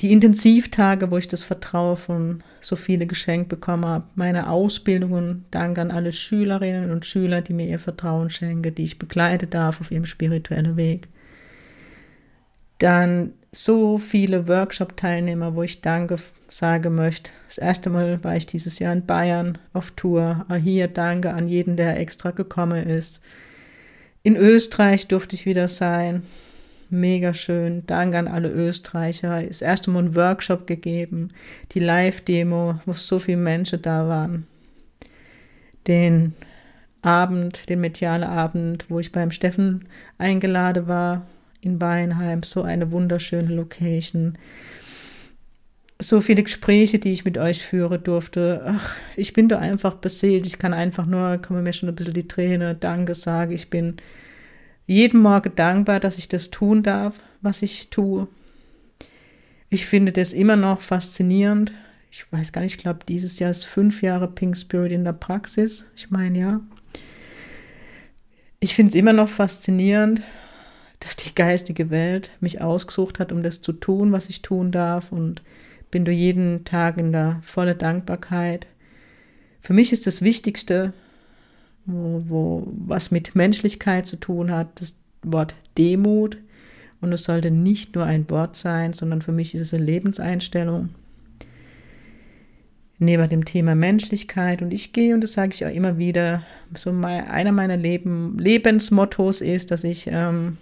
Die 0.00 0.12
Intensivtage, 0.12 1.10
wo 1.10 1.16
ich 1.16 1.26
das 1.26 1.42
Vertrauen 1.42 1.96
von 1.96 2.42
so 2.60 2.76
viele 2.76 3.06
geschenkt 3.06 3.48
bekommen 3.48 3.84
habe, 3.84 4.04
meine 4.14 4.48
Ausbildungen, 4.48 5.44
Dank 5.50 5.78
an 5.78 5.90
alle 5.90 6.12
Schülerinnen 6.12 6.90
und 6.90 7.04
Schüler, 7.04 7.40
die 7.40 7.52
mir 7.52 7.66
ihr 7.66 7.80
Vertrauen 7.80 8.30
schenken, 8.30 8.74
die 8.74 8.84
ich 8.84 8.98
begleiten 8.98 9.50
darf 9.50 9.80
auf 9.80 9.90
ihrem 9.90 10.06
spirituellen 10.06 10.76
Weg. 10.76 11.08
Dann 12.78 13.32
so 13.50 13.98
viele 13.98 14.46
Workshop-Teilnehmer, 14.46 15.56
wo 15.56 15.64
ich 15.64 15.80
Danke 15.80 16.16
sagen 16.48 16.94
möchte. 16.94 17.32
Das 17.46 17.58
erste 17.58 17.90
Mal 17.90 18.22
war 18.22 18.36
ich 18.36 18.46
dieses 18.46 18.78
Jahr 18.78 18.92
in 18.92 19.04
Bayern 19.04 19.58
auf 19.72 19.90
Tour. 19.92 20.46
Auch 20.48 20.54
hier 20.54 20.86
danke 20.86 21.32
an 21.32 21.48
jeden, 21.48 21.76
der 21.76 21.98
extra 21.98 22.30
gekommen 22.30 22.86
ist. 22.86 23.22
In 24.22 24.36
Österreich 24.36 25.08
durfte 25.08 25.34
ich 25.34 25.46
wieder 25.46 25.68
sein. 25.68 26.22
Mega 26.90 27.34
schön. 27.34 27.84
Danke 27.86 28.18
an 28.18 28.28
alle 28.28 28.48
Österreicher. 28.48 29.42
Das 29.42 29.62
erste 29.62 29.90
Mal 29.90 30.00
einen 30.00 30.16
Workshop 30.16 30.66
gegeben. 30.66 31.28
Die 31.72 31.80
Live-Demo, 31.80 32.80
wo 32.86 32.92
so 32.92 33.18
viele 33.18 33.36
Menschen 33.38 33.82
da 33.82 34.08
waren. 34.08 34.46
Den 35.86 36.34
Abend, 37.02 37.68
den 37.68 37.80
medialen 37.80 38.24
Abend, 38.24 38.86
wo 38.88 38.98
ich 38.98 39.12
beim 39.12 39.30
Steffen 39.30 39.86
eingeladen 40.16 40.88
war 40.88 41.26
in 41.60 41.80
Weinheim. 41.80 42.42
So 42.42 42.62
eine 42.62 42.90
wunderschöne 42.90 43.54
Location 43.54 44.38
so 46.00 46.20
viele 46.20 46.42
Gespräche, 46.42 46.98
die 46.98 47.12
ich 47.12 47.24
mit 47.24 47.38
euch 47.38 47.62
führe 47.62 47.98
durfte. 47.98 48.62
Ach, 48.64 48.96
ich 49.16 49.32
bin 49.32 49.48
da 49.48 49.58
einfach 49.58 49.94
beseelt. 49.94 50.46
Ich 50.46 50.58
kann 50.58 50.72
einfach 50.72 51.06
nur, 51.06 51.38
kommen 51.38 51.64
mir 51.64 51.72
schon 51.72 51.88
ein 51.88 51.94
bisschen 51.94 52.14
die 52.14 52.28
Träne, 52.28 52.74
Danke 52.74 53.14
sagen. 53.14 53.52
Ich 53.52 53.68
bin 53.68 53.96
jeden 54.88 55.20
Morgen 55.20 55.54
dankbar, 55.54 56.00
dass 56.00 56.18
ich 56.18 56.28
das 56.28 56.50
tun 56.50 56.82
darf, 56.82 57.20
was 57.42 57.62
ich 57.62 57.90
tue. 57.90 58.26
Ich 59.68 59.86
finde 59.86 60.12
das 60.12 60.32
immer 60.32 60.56
noch 60.56 60.80
faszinierend. 60.80 61.72
Ich 62.10 62.24
weiß 62.32 62.52
gar 62.52 62.62
nicht, 62.62 62.76
ich 62.76 62.82
glaube, 62.82 63.00
dieses 63.06 63.38
Jahr 63.38 63.50
ist 63.50 63.66
fünf 63.66 64.02
Jahre 64.02 64.26
Pink 64.26 64.56
Spirit 64.56 64.90
in 64.90 65.04
der 65.04 65.12
Praxis. 65.12 65.90
Ich 65.94 66.10
meine, 66.10 66.38
ja. 66.38 66.60
Ich 68.60 68.74
finde 68.74 68.88
es 68.88 68.94
immer 68.94 69.12
noch 69.12 69.28
faszinierend, 69.28 70.22
dass 71.00 71.16
die 71.16 71.34
geistige 71.34 71.90
Welt 71.90 72.30
mich 72.40 72.62
ausgesucht 72.62 73.18
hat, 73.18 73.30
um 73.30 73.42
das 73.42 73.60
zu 73.60 73.74
tun, 73.74 74.10
was 74.10 74.30
ich 74.30 74.40
tun 74.40 74.72
darf. 74.72 75.12
Und 75.12 75.42
bin 75.90 76.06
du 76.06 76.12
jeden 76.12 76.64
Tag 76.64 76.96
in 76.96 77.12
der 77.12 77.40
volle 77.42 77.74
Dankbarkeit. 77.74 78.66
Für 79.60 79.74
mich 79.74 79.92
ist 79.92 80.06
das 80.06 80.22
Wichtigste, 80.22 80.94
wo, 81.88 82.22
wo, 82.26 82.72
was 82.86 83.10
mit 83.10 83.34
Menschlichkeit 83.34 84.06
zu 84.06 84.16
tun 84.16 84.52
hat, 84.52 84.80
das 84.80 85.00
Wort 85.22 85.54
Demut. 85.76 86.38
Und 87.00 87.12
es 87.12 87.24
sollte 87.24 87.50
nicht 87.50 87.94
nur 87.94 88.04
ein 88.04 88.28
Wort 88.28 88.56
sein, 88.56 88.92
sondern 88.92 89.22
für 89.22 89.32
mich 89.32 89.54
ist 89.54 89.60
es 89.60 89.74
eine 89.74 89.84
Lebenseinstellung. 89.84 90.90
Neben 92.98 93.28
dem 93.28 93.44
Thema 93.44 93.74
Menschlichkeit. 93.74 94.60
Und 94.60 94.72
ich 94.72 94.92
gehe, 94.92 95.14
und 95.14 95.22
das 95.22 95.32
sage 95.32 95.52
ich 95.54 95.64
auch 95.64 95.72
immer 95.72 95.98
wieder, 95.98 96.42
so 96.76 96.92
mein, 96.92 97.26
einer 97.28 97.52
meiner 97.52 97.76
Leben, 97.76 98.36
Lebensmottos 98.38 99.40
ist, 99.40 99.70
dass 99.70 99.84
ich 99.84 100.08
ähm, 100.10 100.58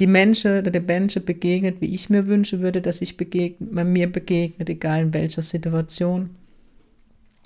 die 0.00 0.08
Menschen 0.08 0.58
oder 0.58 0.72
der 0.72 0.82
Menschen 0.82 1.24
begegnet, 1.24 1.80
wie 1.80 1.94
ich 1.94 2.10
mir 2.10 2.26
wünschen 2.26 2.60
würde, 2.60 2.82
dass 2.82 3.00
ich 3.00 3.16
begegnet, 3.16 3.72
man 3.72 3.92
mir 3.92 4.10
begegnet, 4.10 4.68
egal 4.68 5.02
in 5.02 5.14
welcher 5.14 5.42
Situation. 5.42 6.30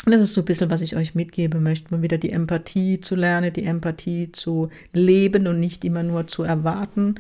Und 0.09 0.13
das 0.13 0.23
ist 0.23 0.33
so 0.33 0.41
ein 0.41 0.47
bisschen, 0.47 0.71
was 0.71 0.81
ich 0.81 0.97
euch 0.97 1.15
mitgeben 1.15 1.63
möchte, 1.63 1.93
mal 1.93 2.01
wieder 2.01 2.17
die 2.17 2.33
Empathie 2.33 2.99
zu 2.99 3.15
lernen, 3.15 3.53
die 3.53 3.65
Empathie 3.65 4.33
zu 4.33 4.71
leben 4.95 5.47
und 5.47 5.61
nicht 5.61 5.85
immer 5.85 6.03
nur 6.03 6.27
zu 6.27 6.45
erwarten. 6.45 7.17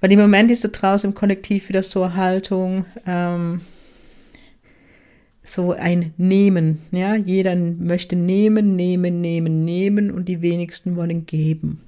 Weil 0.00 0.10
im 0.10 0.18
Moment 0.18 0.50
ist 0.50 0.64
da 0.64 0.68
draußen 0.68 1.10
im 1.10 1.14
Kollektiv 1.14 1.68
wieder 1.68 1.84
so 1.84 2.02
eine 2.02 2.16
Haltung, 2.16 2.86
ähm, 3.06 3.60
so 5.44 5.70
ein 5.70 6.12
Nehmen. 6.16 6.82
Ja, 6.90 7.14
jeder 7.14 7.54
möchte 7.54 8.16
nehmen, 8.16 8.74
nehmen, 8.74 9.20
nehmen, 9.20 9.64
nehmen 9.64 10.10
und 10.10 10.24
die 10.24 10.42
wenigsten 10.42 10.96
wollen 10.96 11.24
geben. 11.24 11.82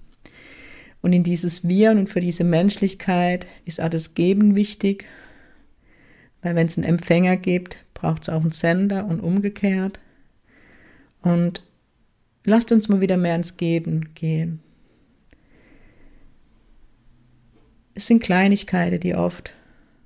Und 1.03 1.13
in 1.13 1.25
dieses 1.25 1.67
Wir 1.67 1.91
und 1.91 2.09
für 2.09 2.21
diese 2.21 2.45
Menschlichkeit 2.45 3.49
ist 3.65 3.81
auch 3.81 3.89
das 3.89 4.15
Geben 4.15 4.55
wichtig, 4.55 5.07
weil 6.41 6.55
wenn 6.55 6.69
es 6.69 6.79
einen 6.79 6.87
Empfänger 6.87 7.37
gibt, 7.37 7.79
braucht 7.95 8.23
es 8.23 8.29
auch 8.29 8.43
einen 8.43 8.53
Sender 8.53 9.07
und 9.07 9.19
umgekehrt. 9.19 9.99
Und 11.23 11.62
lasst 12.45 12.73
uns 12.73 12.89
mal 12.89 13.00
wieder 13.00 13.17
mehr 13.17 13.37
ins 13.37 13.57
Geben 13.57 14.15
gehen. 14.15 14.61
Es 17.95 18.07
sind 18.07 18.23
Kleinigkeiten, 18.23 19.00
die 19.00 19.15
oft 19.15 19.55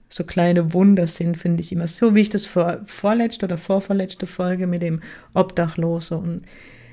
so 0.09 0.25
kleine 0.25 0.73
Wunder 0.73 1.06
sind, 1.06 1.37
finde 1.37 1.62
ich 1.62 1.73
immer. 1.73 1.87
So 1.87 2.14
wie 2.14 2.21
ich 2.21 2.30
das 2.30 2.47
vor, 2.47 2.80
vorletzte 2.87 3.47
oder 3.47 3.59
vorvorletzte 3.59 4.26
Folge 4.26 4.66
mit 4.66 4.83
dem 4.83 5.00
Obdachlose 5.33 6.16
und 6.16 6.42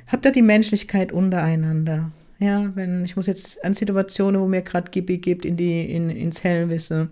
habt 0.07 0.25
da 0.25 0.31
die 0.31 0.41
Menschlichkeit 0.41 1.11
untereinander. 1.11 2.11
Ja, 2.39 2.71
wenn 2.75 3.05
ich 3.05 3.15
muss 3.15 3.27
jetzt 3.27 3.63
an 3.63 3.75
Situationen, 3.75 4.41
wo 4.41 4.47
mir 4.47 4.63
gerade 4.63 4.89
Gibi 4.89 5.19
gibt, 5.19 5.45
in 5.45 5.55
die, 5.55 5.81
in, 5.91 6.09
ins 6.09 6.43
Hellwisse. 6.43 7.09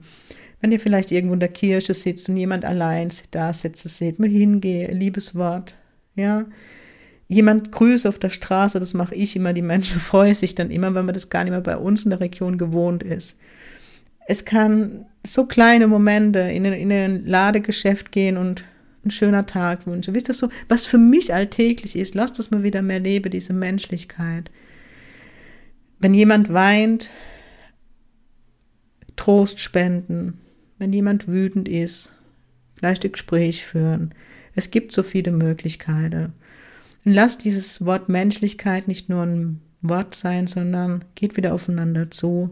Wenn 0.60 0.72
ihr 0.72 0.80
vielleicht 0.80 1.12
irgendwo 1.12 1.36
in 1.36 1.40
der 1.40 1.50
Kirche 1.50 1.94
sitzt 1.94 2.28
und 2.28 2.38
jemand 2.38 2.66
allein 2.66 3.10
da 3.30 3.54
sitzt, 3.54 3.88
seht, 3.88 4.18
mal 4.18 4.28
hingehe, 4.28 4.92
liebes 4.92 5.36
Wort. 5.36 5.76
Ja, 6.16 6.46
jemand 7.30 7.72
grüßt 7.72 8.08
auf 8.08 8.20
der 8.20 8.32
Straße, 8.32 8.80
das 8.80 8.94
mache 8.94 9.16
ich 9.16 9.36
immer, 9.36 9.54
die 9.54 9.62
Menschen 9.62 10.02
freuen 10.02 10.34
sich 10.34 10.56
dann 10.56 10.72
immer, 10.72 10.94
weil 10.94 11.04
man 11.04 11.14
das 11.14 11.30
gar 11.30 11.46
nicht 11.46 11.52
mehr 11.52 11.62
bei 11.62 11.78
uns 11.78 12.04
in 12.04 12.10
der 12.10 12.20
Region 12.20 12.58
gewohnt 12.58 13.04
ist. 13.04 13.40
Es 14.28 14.44
kann 14.44 15.06
so 15.26 15.46
kleine 15.46 15.88
Momente 15.88 16.40
in, 16.40 16.66
in 16.66 16.92
ein 16.92 17.26
Ladegeschäft 17.26 18.12
gehen 18.12 18.38
und 18.38 18.66
ein 19.06 19.12
schöner 19.12 19.46
Tag 19.46 19.88
wünschen. 19.88 20.14
Wisst 20.14 20.28
ihr 20.28 20.34
so, 20.34 20.50
was 20.68 20.86
für 20.86 20.98
mich 20.98 21.34
alltäglich 21.34 21.96
ist, 21.96 22.16
lasst 22.16 22.38
das 22.38 22.52
mal 22.52 22.64
wieder 22.64 22.82
mehr 22.82 23.00
leben, 23.00 23.32
diese 23.32 23.54
Menschlichkeit. 23.54 24.52
Wenn 26.00 26.14
jemand 26.14 26.54
weint, 26.54 27.10
Trost 29.16 29.60
spenden. 29.60 30.40
Wenn 30.78 30.94
jemand 30.94 31.28
wütend 31.28 31.68
ist, 31.68 32.14
vielleicht 32.76 33.04
ein 33.04 33.12
Gespräch 33.12 33.66
führen. 33.66 34.14
Es 34.56 34.72
gibt 34.72 34.94
so 34.94 35.04
viele 35.04 35.32
Möglichkeiten. 35.32 36.34
Und 37.06 37.14
lasst 37.14 37.46
dieses 37.46 37.86
Wort 37.86 38.10
Menschlichkeit 38.10 38.88
nicht 38.88 39.10
nur 39.10 39.24
ein 39.24 39.62
Wort 39.82 40.16
sein, 40.16 40.48
sondern 40.48 41.06
geht 41.16 41.38
wieder 41.38 41.54
aufeinander 41.54 42.12
zu. 42.12 42.50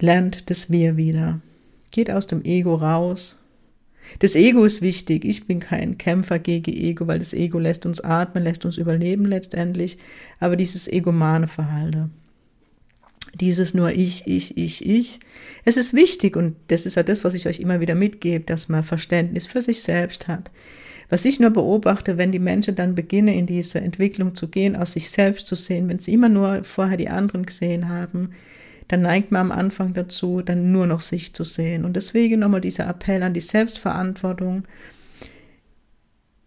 Lernt 0.00 0.50
das 0.50 0.70
Wir 0.70 0.96
wieder. 0.96 1.40
Geht 1.90 2.10
aus 2.10 2.26
dem 2.26 2.44
Ego 2.44 2.74
raus 2.74 3.38
das 4.18 4.34
Ego 4.34 4.64
ist 4.64 4.82
wichtig. 4.82 5.24
Ich 5.24 5.46
bin 5.46 5.60
kein 5.60 5.98
Kämpfer 5.98 6.38
gegen 6.38 6.72
Ego, 6.72 7.06
weil 7.06 7.18
das 7.18 7.34
Ego 7.34 7.58
lässt 7.58 7.86
uns 7.86 8.00
atmen, 8.00 8.42
lässt 8.42 8.64
uns 8.64 8.78
überleben 8.78 9.24
letztendlich. 9.24 9.98
Aber 10.40 10.56
dieses 10.56 10.88
egomane 10.88 11.48
Verhalten, 11.48 12.10
dieses 13.34 13.74
nur 13.74 13.90
ich, 13.90 14.26
ich, 14.26 14.56
ich, 14.56 14.86
ich, 14.86 15.20
es 15.64 15.76
ist 15.76 15.92
wichtig 15.92 16.36
und 16.36 16.56
das 16.68 16.86
ist 16.86 16.94
ja 16.94 17.02
das, 17.02 17.24
was 17.24 17.34
ich 17.34 17.46
euch 17.46 17.60
immer 17.60 17.80
wieder 17.80 17.94
mitgebe, 17.94 18.44
dass 18.44 18.68
man 18.68 18.84
Verständnis 18.84 19.46
für 19.46 19.60
sich 19.60 19.82
selbst 19.82 20.28
hat. 20.28 20.50
Was 21.08 21.24
ich 21.24 21.38
nur 21.38 21.50
beobachte, 21.50 22.18
wenn 22.18 22.32
die 22.32 22.40
Menschen 22.40 22.74
dann 22.74 22.94
beginnen, 22.94 23.28
in 23.28 23.46
diese 23.46 23.80
Entwicklung 23.80 24.34
zu 24.34 24.48
gehen, 24.48 24.74
aus 24.74 24.92
sich 24.92 25.10
selbst 25.10 25.46
zu 25.46 25.54
sehen, 25.54 25.88
wenn 25.88 25.98
sie 25.98 26.14
immer 26.14 26.28
nur 26.28 26.64
vorher 26.64 26.96
die 26.96 27.08
anderen 27.08 27.46
gesehen 27.46 27.88
haben, 27.88 28.30
dann 28.88 29.02
neigt 29.02 29.32
man 29.32 29.50
am 29.50 29.52
Anfang 29.52 29.94
dazu, 29.94 30.42
dann 30.42 30.72
nur 30.72 30.86
noch 30.86 31.00
sich 31.00 31.32
zu 31.32 31.44
sehen. 31.44 31.84
Und 31.84 31.94
deswegen 31.96 32.40
nochmal 32.40 32.60
dieser 32.60 32.88
Appell 32.88 33.22
an 33.22 33.34
die 33.34 33.40
Selbstverantwortung. 33.40 34.64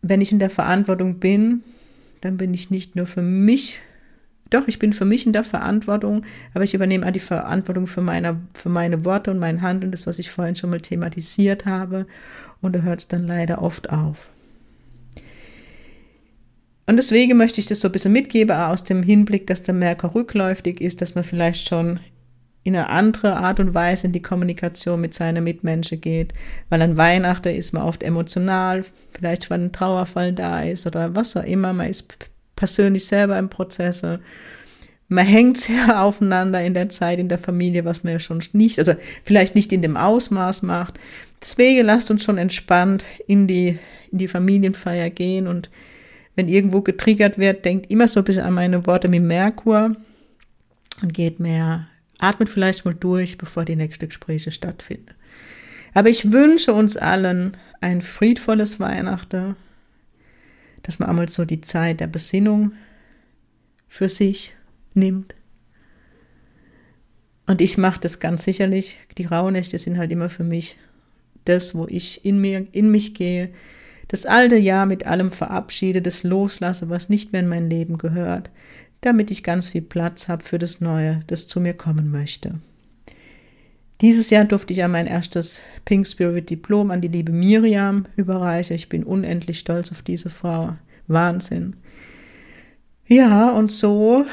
wenn 0.02 0.22
ich 0.22 0.32
in 0.32 0.40
der 0.40 0.50
Verantwortung 0.50 1.20
bin, 1.20 1.62
dann 2.22 2.38
bin 2.38 2.54
ich 2.54 2.70
nicht 2.70 2.96
nur 2.96 3.06
für 3.06 3.22
mich, 3.22 3.82
doch, 4.50 4.68
ich 4.68 4.80
bin 4.80 4.94
für 4.94 5.06
mich 5.06 5.26
in 5.26 5.34
der 5.34 5.44
Verantwortung, 5.44 6.24
aber 6.54 6.64
ich 6.64 6.74
übernehme 6.74 7.06
auch 7.06 7.12
die 7.12 7.20
Verantwortung 7.20 7.86
für 7.86 8.02
meine, 8.02 8.40
für 8.54 8.70
meine 8.70 9.06
Worte 9.06 9.30
und 9.30 9.40
mein 9.40 9.62
Handeln, 9.62 9.92
das, 9.92 10.08
was 10.08 10.18
ich 10.18 10.32
vorhin 10.32 10.56
schon 10.56 10.70
mal 10.70 10.82
thematisiert 10.82 11.66
habe. 11.66 12.08
Und 12.62 12.76
da 12.76 12.80
hört 12.80 13.00
es 13.00 13.08
dann 13.08 13.28
leider 13.28 13.62
oft 13.62 13.90
auf. 13.92 14.30
Und 16.90 16.98
deswegen 16.98 17.38
möchte 17.38 17.62
ich 17.62 17.68
das 17.68 17.82
so 17.82 17.88
ein 17.88 17.92
bisschen 17.92 18.14
mitgeben, 18.14 18.56
aus 18.56 18.84
dem 18.84 19.04
Hinblick, 19.04 19.46
dass 19.46 19.62
der 19.62 19.76
Merker 19.76 20.16
rückläufig 20.16 20.82
ist, 20.82 21.02
dass 21.02 21.14
man 21.14 21.24
vielleicht 21.24 21.68
schon 21.70 22.00
in 22.64 22.76
eine 22.76 22.90
andere 22.90 23.36
Art 23.36 23.60
und 23.60 23.76
Weise 23.76 24.08
in 24.08 24.12
die 24.12 24.24
Kommunikation 24.24 25.00
mit 25.00 25.14
seinen 25.14 25.44
Mitmenschen 25.44 26.02
geht. 26.02 26.34
Weil 26.70 26.82
an 26.82 26.98
Weihnachten 26.98 27.54
ist 27.54 27.74
man 27.74 27.84
oft 27.84 28.02
emotional, 28.02 28.84
vielleicht 29.14 29.52
weil 29.52 29.66
ein 29.66 29.72
Trauerfall 29.72 30.34
da 30.34 30.62
ist 30.62 30.88
oder 30.88 31.14
was 31.14 31.38
auch 31.38 31.44
immer. 31.44 31.74
Man 31.74 31.92
ist 31.92 32.12
persönlich 32.56 33.06
selber 33.06 33.38
im 33.38 33.52
Prozess. 33.52 34.02
Man 35.10 35.28
hängt 35.28 35.60
sehr 35.60 36.02
aufeinander 36.02 36.60
in 36.66 36.74
der 36.74 36.90
Zeit 36.90 37.20
in 37.20 37.30
der 37.30 37.38
Familie, 37.38 37.86
was 37.86 38.04
man 38.04 38.14
ja 38.14 38.20
schon 38.20 38.42
nicht, 38.54 38.80
oder 38.80 38.98
vielleicht 39.24 39.54
nicht 39.54 39.72
in 39.72 39.84
dem 39.84 39.96
Ausmaß 39.96 40.64
macht. 40.64 41.00
Deswegen 41.40 41.86
lasst 41.86 42.10
uns 42.10 42.24
schon 42.24 42.40
entspannt 42.40 43.06
in 43.28 43.46
die, 43.46 43.78
in 44.12 44.18
die 44.18 44.28
Familienfeier 44.28 45.12
gehen 45.12 45.46
und 45.46 45.70
wenn 46.40 46.48
irgendwo 46.48 46.80
getriggert 46.80 47.38
wird, 47.38 47.66
denkt 47.66 47.92
immer 47.92 48.08
so 48.08 48.22
ein 48.22 48.24
bisschen 48.24 48.46
an 48.46 48.54
meine 48.54 48.88
Worte 48.88 49.10
mit 49.10 49.22
Merkur 49.22 49.98
und 51.02 51.14
geht 51.14 51.42
mehr 51.42 51.90
Atmet 52.18 52.48
vielleicht 52.48 52.86
mal 52.86 52.96
durch, 52.96 53.38
bevor 53.38 53.66
die 53.66 53.76
nächsten 53.76 54.08
Gespräche 54.08 54.50
stattfinden. 54.50 55.16
Aber 55.94 56.08
ich 56.08 56.32
wünsche 56.32 56.74
uns 56.74 56.96
allen 56.96 57.58
ein 57.82 58.02
friedvolles 58.02 58.80
Weihnachten, 58.80 59.58
dass 60.84 60.98
man 61.00 61.10
einmal 61.10 61.28
so 61.28 61.44
die 61.44 61.60
Zeit 61.60 62.00
der 62.00 62.08
Besinnung 62.08 62.72
für 63.90 64.08
sich 64.08 64.56
nimmt. 64.94 65.36
Und 67.48 67.60
ich 67.60 67.78
mache 67.78 68.00
das 68.00 68.22
ganz 68.22 68.46
sicherlich. 68.46 68.98
Die 69.18 69.26
Rauhnächte 69.26 69.78
sind 69.78 69.98
halt 69.98 70.14
immer 70.14 70.30
für 70.30 70.46
mich 70.46 70.78
das, 71.44 71.76
wo 71.76 71.86
ich 71.86 72.24
in 72.24 72.40
mir, 72.40 72.66
in 72.72 72.92
mich 72.92 73.14
gehe, 73.14 73.50
das 74.10 74.26
alte 74.26 74.58
Jahr 74.58 74.86
mit 74.86 75.06
allem 75.06 75.32
verabschiede, 75.32 76.02
das 76.02 76.24
loslasse, 76.24 76.90
was 76.90 77.10
nicht 77.10 77.32
mehr 77.32 77.42
in 77.42 77.48
mein 77.48 77.70
Leben 77.70 77.98
gehört, 77.98 78.50
damit 79.02 79.32
ich 79.32 79.44
ganz 79.44 79.70
viel 79.70 79.82
Platz 79.82 80.28
habe 80.28 80.44
für 80.44 80.60
das 80.60 80.82
Neue, 80.82 81.22
das 81.28 81.48
zu 81.48 81.62
mir 81.62 81.74
kommen 81.74 82.12
möchte. 82.12 82.60
Dieses 84.02 84.30
Jahr 84.30 84.46
durfte 84.46 84.74
ich 84.74 84.80
ja 84.80 84.88
mein 84.88 85.08
erstes 85.08 85.62
Pink 85.86 86.08
Spirit 86.08 86.50
Diplom 86.50 86.90
an 86.90 87.02
die 87.02 87.10
liebe 87.10 87.32
Miriam 87.32 88.06
überreichen. 88.16 88.76
Ich 88.76 88.90
bin 88.90 89.04
unendlich 89.04 89.60
stolz 89.60 89.92
auf 89.92 90.02
diese 90.02 90.30
Frau. 90.30 90.76
Wahnsinn. 91.08 91.76
Ja, 93.08 93.52
und 93.52 93.72
so 93.72 94.26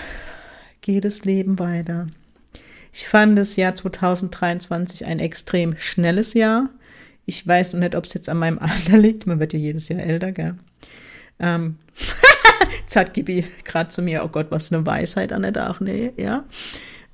geht 0.82 1.04
das 1.04 1.24
Leben 1.24 1.58
weiter. 1.58 2.06
Ich 2.92 3.08
fand 3.08 3.36
das 3.36 3.56
Jahr 3.56 3.74
2023 3.74 5.04
ein 5.04 5.18
extrem 5.18 5.76
schnelles 5.76 6.34
Jahr. 6.34 6.70
Ich 7.26 7.46
weiß 7.46 7.74
noch 7.74 7.80
nicht, 7.80 7.94
ob 7.94 8.04
es 8.04 8.14
jetzt 8.14 8.28
an 8.28 8.38
meinem 8.38 8.58
Alter 8.58 8.96
liegt. 8.98 9.26
Man 9.26 9.40
wird 9.40 9.52
ja 9.52 9.58
jedes 9.58 9.88
Jahr 9.88 10.00
älter, 10.00 10.32
gell? 10.32 10.54
Ähm, 11.38 11.76
Jetzt 12.80 12.96
hat 12.96 13.14
Gibi 13.14 13.44
gerade 13.64 13.88
zu 13.88 14.02
mir, 14.02 14.24
oh 14.24 14.28
Gott, 14.28 14.46
was 14.50 14.72
eine 14.72 14.86
Weisheit 14.86 15.32
an 15.32 15.42
der 15.42 15.52
Dach, 15.52 15.80
nee, 15.80 16.12
ja. 16.16 16.44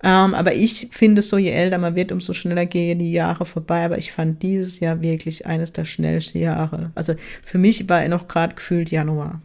Ähm, 0.04 0.34
aber 0.34 0.54
ich 0.54 0.88
finde 0.90 1.22
so, 1.22 1.38
je 1.38 1.50
älter 1.50 1.78
man 1.78 1.94
wird, 1.94 2.10
umso 2.10 2.34
schneller 2.34 2.66
gehen 2.66 2.98
die 2.98 3.12
Jahre 3.12 3.46
vorbei. 3.46 3.84
Aber 3.84 3.98
ich 3.98 4.10
fand 4.10 4.42
dieses 4.42 4.80
Jahr 4.80 5.00
wirklich 5.00 5.46
eines 5.46 5.72
der 5.72 5.84
schnellsten 5.84 6.38
Jahre. 6.38 6.90
Also 6.96 7.14
für 7.42 7.58
mich 7.58 7.88
war 7.88 8.02
er 8.02 8.08
noch 8.08 8.26
gerade 8.26 8.56
gefühlt 8.56 8.90
Januar. 8.90 9.40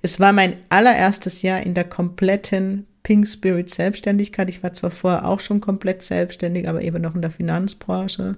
Es 0.00 0.18
war 0.18 0.32
mein 0.32 0.56
allererstes 0.70 1.42
Jahr 1.42 1.62
in 1.62 1.74
der 1.74 1.84
kompletten 1.84 2.86
Pink 3.02 3.28
Spirit 3.28 3.68
Selbstständigkeit. 3.68 4.48
Ich 4.48 4.62
war 4.62 4.72
zwar 4.72 4.90
vorher 4.90 5.28
auch 5.28 5.40
schon 5.40 5.60
komplett 5.60 6.02
selbstständig, 6.02 6.68
aber 6.68 6.80
eben 6.80 7.02
noch 7.02 7.14
in 7.14 7.22
der 7.22 7.30
Finanzbranche. 7.30 8.36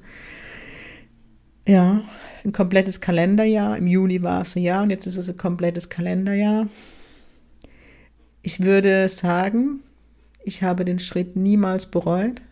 Ja, 1.66 2.02
ein 2.44 2.52
komplettes 2.52 3.00
Kalenderjahr. 3.00 3.78
Im 3.78 3.86
Juni 3.86 4.22
war 4.22 4.42
es 4.42 4.56
ein 4.56 4.62
Jahr 4.62 4.82
und 4.82 4.90
jetzt 4.90 5.06
ist 5.06 5.16
es 5.16 5.30
ein 5.30 5.36
komplettes 5.36 5.88
Kalenderjahr. 5.88 6.68
Ich 8.42 8.62
würde 8.62 9.08
sagen, 9.08 9.80
ich 10.44 10.62
habe 10.62 10.84
den 10.84 10.98
Schritt 10.98 11.36
niemals 11.36 11.90
bereut. 11.90 12.42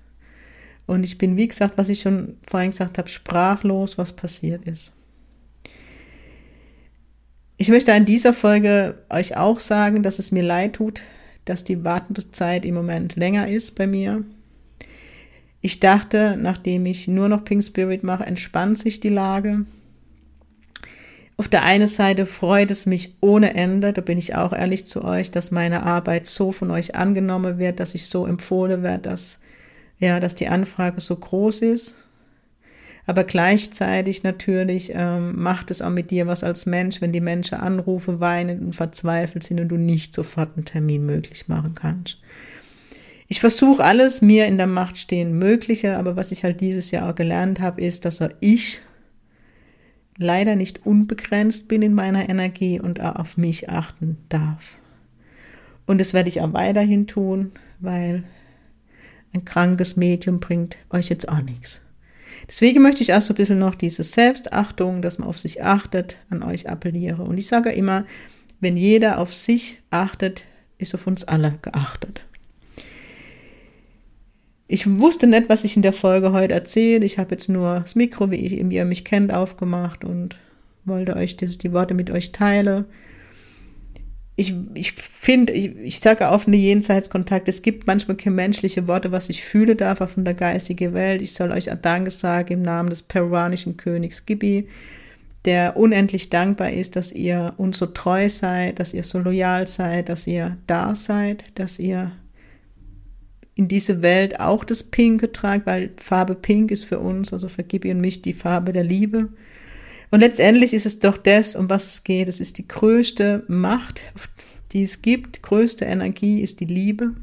Und 0.87 1.05
ich 1.05 1.19
bin, 1.19 1.37
wie 1.37 1.47
gesagt, 1.47 1.75
was 1.77 1.91
ich 1.91 2.01
schon 2.01 2.39
vorhin 2.49 2.71
gesagt 2.71 2.99
habe, 2.99 3.09
sprachlos, 3.09 3.99
was 3.99 4.15
passiert 4.17 4.65
ist. 4.65 4.95
Ich 7.57 7.69
möchte 7.69 7.93
an 7.93 8.07
dieser 8.07 8.33
Folge 8.33 8.99
euch 9.09 9.37
auch 9.37 9.61
sagen, 9.61 10.03
dass 10.03 10.19
es 10.19 10.33
mir 10.33 10.43
leid 10.43 10.75
tut, 10.75 11.03
dass 11.45 11.65
die 11.65 11.85
Wartezeit 11.85 12.65
im 12.65 12.75
Moment 12.75 13.15
länger 13.15 13.47
ist 13.49 13.77
bei 13.77 13.87
mir. 13.87 14.25
Ich 15.63 15.79
dachte, 15.79 16.37
nachdem 16.39 16.87
ich 16.87 17.07
nur 17.07 17.29
noch 17.29 17.45
Pink 17.45 17.63
Spirit 17.63 18.03
mache, 18.03 18.27
entspannt 18.27 18.79
sich 18.79 18.99
die 18.99 19.09
Lage. 19.09 19.65
Auf 21.37 21.49
der 21.49 21.63
einen 21.63 21.87
Seite 21.87 22.27
freut 22.27 22.71
es 22.71 22.85
mich 22.85 23.17
ohne 23.21 23.55
Ende, 23.55 23.93
da 23.93 24.01
bin 24.01 24.19
ich 24.19 24.35
auch 24.35 24.53
ehrlich 24.53 24.87
zu 24.87 25.03
euch, 25.03 25.31
dass 25.31 25.53
meine 25.53 25.85
Arbeit 25.85 26.27
so 26.27 26.53
von 26.53 26.71
euch 26.73 26.97
angenommen 26.97 27.59
wird, 27.59 27.81
dass 27.81 27.95
ich 27.95 28.07
so 28.07 28.27
empfohlen 28.27 28.83
werde, 28.83 29.09
dass, 29.09 29.41
ja, 29.99 30.21
dass 30.21 30.35
die 30.35 30.49
Anfrage 30.49 31.01
so 31.01 31.17
groß 31.17 31.63
ist. 31.63 31.97
Aber 33.07 33.25
gleichzeitig 33.25 34.23
natürlich 34.23 34.93
ähm, 34.95 35.41
macht 35.43 35.71
es 35.71 35.83
auch 35.83 35.91
mit 35.91 36.11
dir 36.11 36.27
was 36.27 36.45
als 36.45 36.67
Mensch, 36.67 37.01
wenn 37.01 37.13
die 37.13 37.21
Menschen 37.21 37.59
anrufen, 37.59 38.21
weinen 38.21 38.61
und 38.61 38.77
verzweifelt 38.77 39.43
sind 39.45 39.61
und 39.61 39.69
du 39.69 39.77
nicht 39.77 40.15
sofort 40.15 40.57
einen 40.57 40.65
Termin 40.65 41.07
möglich 41.07 41.49
machen 41.49 41.75
kannst. 41.75 42.19
Ich 43.33 43.41
versuche 43.41 43.83
alles 43.83 44.21
mir 44.21 44.45
in 44.45 44.59
der 44.59 44.67
Macht 44.67 44.99
stehen 44.99 45.39
Mögliche, 45.39 45.97
aber 45.97 46.17
was 46.17 46.33
ich 46.33 46.45
halt 46.45 46.61
dieses 46.61 46.91
Jahr 46.91 47.09
auch 47.09 47.15
gelernt 47.15 47.61
habe, 47.61 47.81
ist, 47.81 48.05
dass 48.05 48.23
ich 48.41 48.83
leider 50.19 50.55
nicht 50.55 50.85
unbegrenzt 50.85 51.67
bin 51.67 51.81
in 51.81 51.95
meiner 51.95 52.29
Energie 52.29 52.79
und 52.79 53.01
auch 53.01 53.17
auf 53.17 53.39
mich 53.39 53.71
achten 53.71 54.19
darf. 54.29 54.77
Und 55.87 55.97
das 55.97 56.13
werde 56.13 56.29
ich 56.29 56.43
auch 56.43 56.53
weiterhin 56.53 57.07
tun, 57.07 57.53
weil 57.81 58.25
ein 59.33 59.47
krankes 59.47 59.97
Medium 59.97 60.39
bringt 60.39 60.77
euch 60.91 61.09
jetzt 61.09 61.31
auch 61.31 61.41
nichts. 61.41 61.87
Deswegen 62.47 62.83
möchte 62.83 63.03
ich 63.03 63.15
auch 63.15 63.23
so 63.23 63.33
ein 63.33 63.37
bisschen 63.37 63.59
noch 63.59 63.77
diese 63.77 64.03
Selbstachtung, 64.03 65.01
dass 65.01 65.19
man 65.19 65.29
auf 65.29 65.39
sich 65.39 65.65
achtet, 65.65 66.19
an 66.29 66.43
euch 66.43 66.69
appelliere. 66.69 67.23
Und 67.23 67.39
ich 67.39 67.47
sage 67.47 67.73
immer, 67.73 68.05
wenn 68.61 68.77
jeder 68.77 69.19
auf 69.19 69.33
sich 69.33 69.81
achtet, 69.89 70.45
ist 70.77 70.95
auf 70.95 71.07
uns 71.07 71.25
alle 71.25 71.59
geachtet. 71.63 72.27
Ich 74.73 74.89
wusste 74.99 75.27
nicht, 75.27 75.51
was 75.51 75.65
ich 75.65 75.77
in 75.77 75.83
der 75.83 75.93
Folge 75.93 76.33
heute 76.33 76.55
erzähle. 76.55 77.05
Ich 77.05 77.19
habe 77.19 77.33
jetzt 77.33 77.51
nur 77.51 77.81
das 77.81 77.95
Mikro, 77.95 78.31
wie, 78.31 78.39
ihr 78.39 78.85
mich 78.87 79.05
kennt, 79.05 79.31
aufgemacht 79.31 80.03
und 80.03 80.39
wollte 80.87 81.15
euch 81.15 81.37
das, 81.37 81.59
die 81.59 81.75
Worte 81.75 81.93
mit 81.93 82.11
euch 82.11 82.33
teilen. 82.33 82.87
Ich, 84.35 84.55
ich 84.73 84.93
finde, 84.93 85.53
ich, 85.53 85.77
ich 85.77 86.01
sage 86.01 86.27
offene 86.31 86.57
Jenseitskontakt, 86.57 87.51
es 87.51 87.61
gibt 87.61 87.87
manchmal 87.87 88.17
keine 88.17 88.35
menschliche 88.35 88.89
Worte, 88.89 89.13
was 89.13 89.29
ich 89.29 89.45
fühle 89.45 89.77
darf 89.77 89.99
von 90.11 90.25
der 90.25 90.33
geistigen 90.33 90.95
Welt. 90.95 91.21
Ich 91.21 91.35
soll 91.35 91.51
euch 91.51 91.69
Danke 91.83 92.11
sagen 92.11 92.55
im 92.55 92.63
Namen 92.63 92.89
des 92.89 93.03
peruanischen 93.03 93.77
Königs 93.77 94.25
Gibi, 94.25 94.69
der 95.45 95.77
unendlich 95.77 96.31
dankbar 96.31 96.73
ist, 96.73 96.97
dass 96.97 97.13
ihr 97.13 97.53
uns 97.59 97.77
so 97.77 97.85
treu 97.85 98.27
seid, 98.31 98.81
dass 98.81 98.95
ihr 98.95 99.05
so 99.05 99.19
loyal 99.19 99.69
seid, 99.69 100.09
dass 100.09 100.27
ihr 100.27 100.57
da 100.67 100.97
seid, 100.97 101.45
dass 101.57 101.79
ihr 101.79 102.13
in 103.55 103.69
diese 103.69 104.03
Welt 104.03 104.41
auch 104.41 104.65
das 104.65 104.83
Pinke 104.83 105.33
tragt, 105.33 105.67
weil 105.67 105.91
Farbe 105.97 106.35
Pink 106.35 106.71
ist 106.71 106.85
für 106.85 106.99
uns, 106.99 107.33
also 107.33 107.49
für 107.49 107.63
Gibi 107.63 107.91
und 107.91 108.01
mich, 108.01 108.23
die 108.23 108.33
Farbe 108.33 108.73
der 108.73 108.85
Liebe. 108.85 109.29
Und 110.11 110.21
letztendlich 110.21 110.75
ist 110.75 110.87
es 110.87 110.99
doch 110.99 111.17
das, 111.17 111.57
um 111.57 111.69
was 111.71 111.87
es 111.87 112.05
geht. 112.05 112.29
Es 112.29 112.41
ist 112.41 112.59
die 112.59 112.69
größte 112.69 113.45
Macht, 113.49 114.03
die 114.73 114.83
es 114.83 115.03
gibt, 115.03 115.43
größte 115.43 115.85
Energie 115.85 116.41
ist 116.41 116.61
die 116.61 116.67
Liebe. 116.67 117.15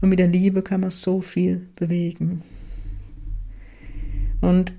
Und 0.00 0.08
mit 0.08 0.18
der 0.18 0.28
Liebe 0.28 0.62
kann 0.62 0.82
man 0.82 0.90
so 0.90 1.20
viel 1.20 1.68
bewegen. 1.76 2.42
Und 4.40 4.72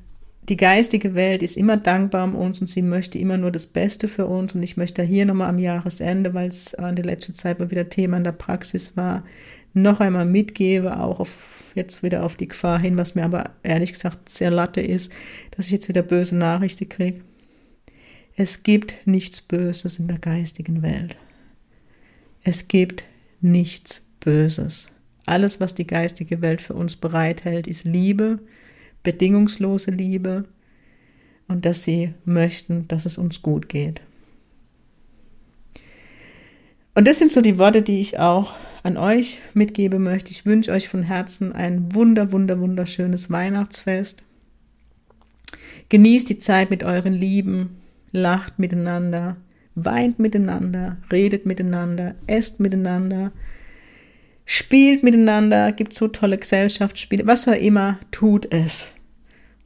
die 0.50 0.58
geistige 0.58 1.14
Welt 1.14 1.44
ist 1.44 1.58
immer 1.58 1.76
dankbar 1.76 2.24
um 2.24 2.36
uns 2.36 2.62
und 2.62 2.68
sie 2.68 2.82
möchte 2.82 3.18
immer 3.18 3.38
nur 3.38 3.52
das 3.52 3.66
Beste 3.66 4.08
für 4.08 4.28
uns. 4.28 4.56
Und 4.56 4.64
ich 4.64 4.78
möchte 4.78 5.04
hier 5.04 5.26
nochmal 5.26 5.50
am 5.50 5.60
Jahresende, 5.60 6.34
weil 6.34 6.48
es 6.48 6.74
in 6.74 6.96
der 6.96 7.06
letzten 7.06 7.34
Zeit 7.34 7.60
mal 7.60 7.70
wieder 7.70 7.90
Thema 7.90 8.18
in 8.18 8.24
der 8.24 8.32
Praxis 8.32 8.96
war, 8.96 9.26
noch 9.74 10.00
einmal 10.00 10.26
mitgebe, 10.26 11.00
auch 11.00 11.20
auf, 11.20 11.72
jetzt 11.76 12.04
wieder 12.04 12.24
auf 12.24 12.36
die 12.36 12.48
Gefahr 12.48 12.80
hin, 12.80 12.98
was 12.98 13.16
mir 13.16 13.26
aber 13.26 13.52
ehrlich 13.64 13.94
gesagt 13.94 14.30
sehr 14.30 14.52
latte 14.52 14.82
ist, 14.82 15.12
dass 15.52 15.68
ich 15.68 15.72
jetzt 15.72 15.90
wieder 15.90 16.02
böse 16.02 16.36
Nachrichten 16.36 16.90
kriege. 16.90 17.22
Es 18.36 18.64
gibt 18.64 18.96
nichts 19.06 19.42
Böses 19.42 20.00
in 20.00 20.08
der 20.08 20.20
geistigen 20.20 20.82
Welt. 20.82 21.16
Es 22.44 22.68
gibt 22.68 23.04
nichts 23.42 24.06
Böses. 24.20 24.92
Alles, 25.26 25.60
was 25.60 25.76
die 25.76 25.88
geistige 25.88 26.42
Welt 26.42 26.62
für 26.62 26.74
uns 26.74 26.96
bereithält, 26.96 27.68
ist 27.68 27.84
Liebe, 27.84 28.40
bedingungslose 29.04 29.92
Liebe. 29.92 30.46
und 31.48 31.66
dass 31.66 31.84
sie 31.84 32.14
möchten, 32.26 32.88
dass 32.88 33.06
es 33.06 33.18
uns 33.18 33.42
gut 33.42 33.70
geht. 33.70 34.02
Und 36.94 37.08
das 37.08 37.20
sind 37.20 37.32
so 37.32 37.42
die 37.42 37.58
Worte, 37.58 37.82
die 37.82 38.02
ich 38.02 38.20
auch 38.20 38.54
an 38.88 38.98
euch 38.98 39.40
mitgeben 39.54 40.02
möchte. 40.02 40.32
Ich 40.32 40.46
wünsche 40.46 40.72
euch 40.72 40.88
von 40.88 41.04
Herzen 41.04 41.52
ein 41.52 41.94
wunder, 41.94 42.32
wunder, 42.32 42.60
wunderschönes 42.60 43.30
Weihnachtsfest. 43.30 44.24
Genießt 45.90 46.30
die 46.30 46.40
Zeit 46.40 46.70
mit 46.70 46.84
euren 46.84 47.14
Lieben, 47.14 47.82
lacht 48.14 48.60
miteinander, 48.60 49.36
weint 49.76 50.20
miteinander, 50.20 50.98
redet 51.12 51.46
miteinander, 51.46 52.16
esst 52.28 52.62
miteinander, 52.62 53.34
spielt 54.46 55.04
miteinander, 55.04 55.74
gibt 55.74 55.94
so 55.94 56.08
tolle 56.08 56.38
Gesellschaftsspiele, 56.38 57.28
was 57.28 57.48
auch 57.48 57.54
immer, 57.54 58.00
tut 58.12 58.52
es. 58.54 58.92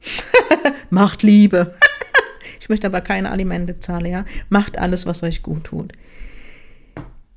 Macht 0.90 1.22
Liebe. 1.22 1.76
ich 2.60 2.68
möchte 2.68 2.88
aber 2.88 3.00
keine 3.00 3.30
Alimente 3.30 3.78
zahlen, 3.78 4.10
ja. 4.10 4.24
Macht 4.48 4.78
alles, 4.78 5.06
was 5.06 5.22
euch 5.22 5.42
gut 5.42 5.64
tut. 5.64 5.92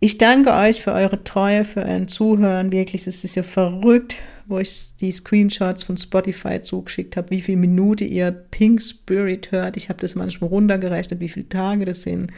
Ich 0.06 0.20
danke 0.20 0.54
euch 0.54 0.84
für 0.84 0.92
eure 0.92 1.24
Treue, 1.24 1.66
für 1.66 1.84
euren 1.84 2.08
Zuhören. 2.08 2.72
Wirklich, 2.72 3.08
es 3.08 3.24
ist 3.24 3.34
ja 3.34 3.42
verrückt, 3.42 4.18
wo 4.46 4.60
ich 4.60 4.96
die 5.02 5.12
Screenshots 5.12 5.82
von 5.82 5.98
Spotify 5.98 6.62
zugeschickt 6.62 7.18
habe, 7.18 7.32
wie 7.32 7.42
viel 7.42 7.58
Minute 7.58 8.06
ihr 8.06 8.30
Pink 8.30 8.84
Spirit 8.84 9.52
hört. 9.52 9.78
Ich 9.78 9.90
habe 9.90 10.00
das 10.00 10.14
manchmal 10.14 10.52
runtergerechnet, 10.52 11.22
wie 11.22 11.28
viele 11.28 11.50
Tage 11.50 11.86
das 11.86 12.04
sind. 12.04 12.30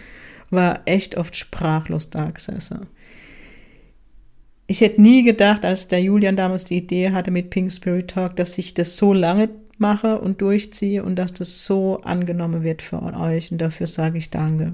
War 0.49 0.79
echt 0.85 1.17
oft 1.17 1.35
sprachlos 1.35 2.09
da 2.09 2.31
gesessen. 2.31 2.87
Ich 4.67 4.79
hätte 4.79 5.01
nie 5.01 5.23
gedacht, 5.23 5.65
als 5.65 5.89
der 5.89 6.01
Julian 6.01 6.37
damals 6.37 6.63
die 6.63 6.77
Idee 6.77 7.11
hatte 7.11 7.31
mit 7.31 7.49
Pink 7.49 7.69
Spirit 7.73 8.11
Talk, 8.11 8.37
dass 8.37 8.57
ich 8.57 8.75
das 8.75 8.95
so 8.95 9.11
lange 9.11 9.49
mache 9.77 10.21
und 10.21 10.39
durchziehe 10.39 11.03
und 11.03 11.17
dass 11.17 11.33
das 11.33 11.65
so 11.65 11.99
angenommen 12.03 12.63
wird 12.63 12.81
von 12.81 13.13
euch. 13.13 13.51
Und 13.51 13.57
dafür 13.57 13.87
sage 13.87 14.19
ich 14.19 14.29
Danke. 14.29 14.71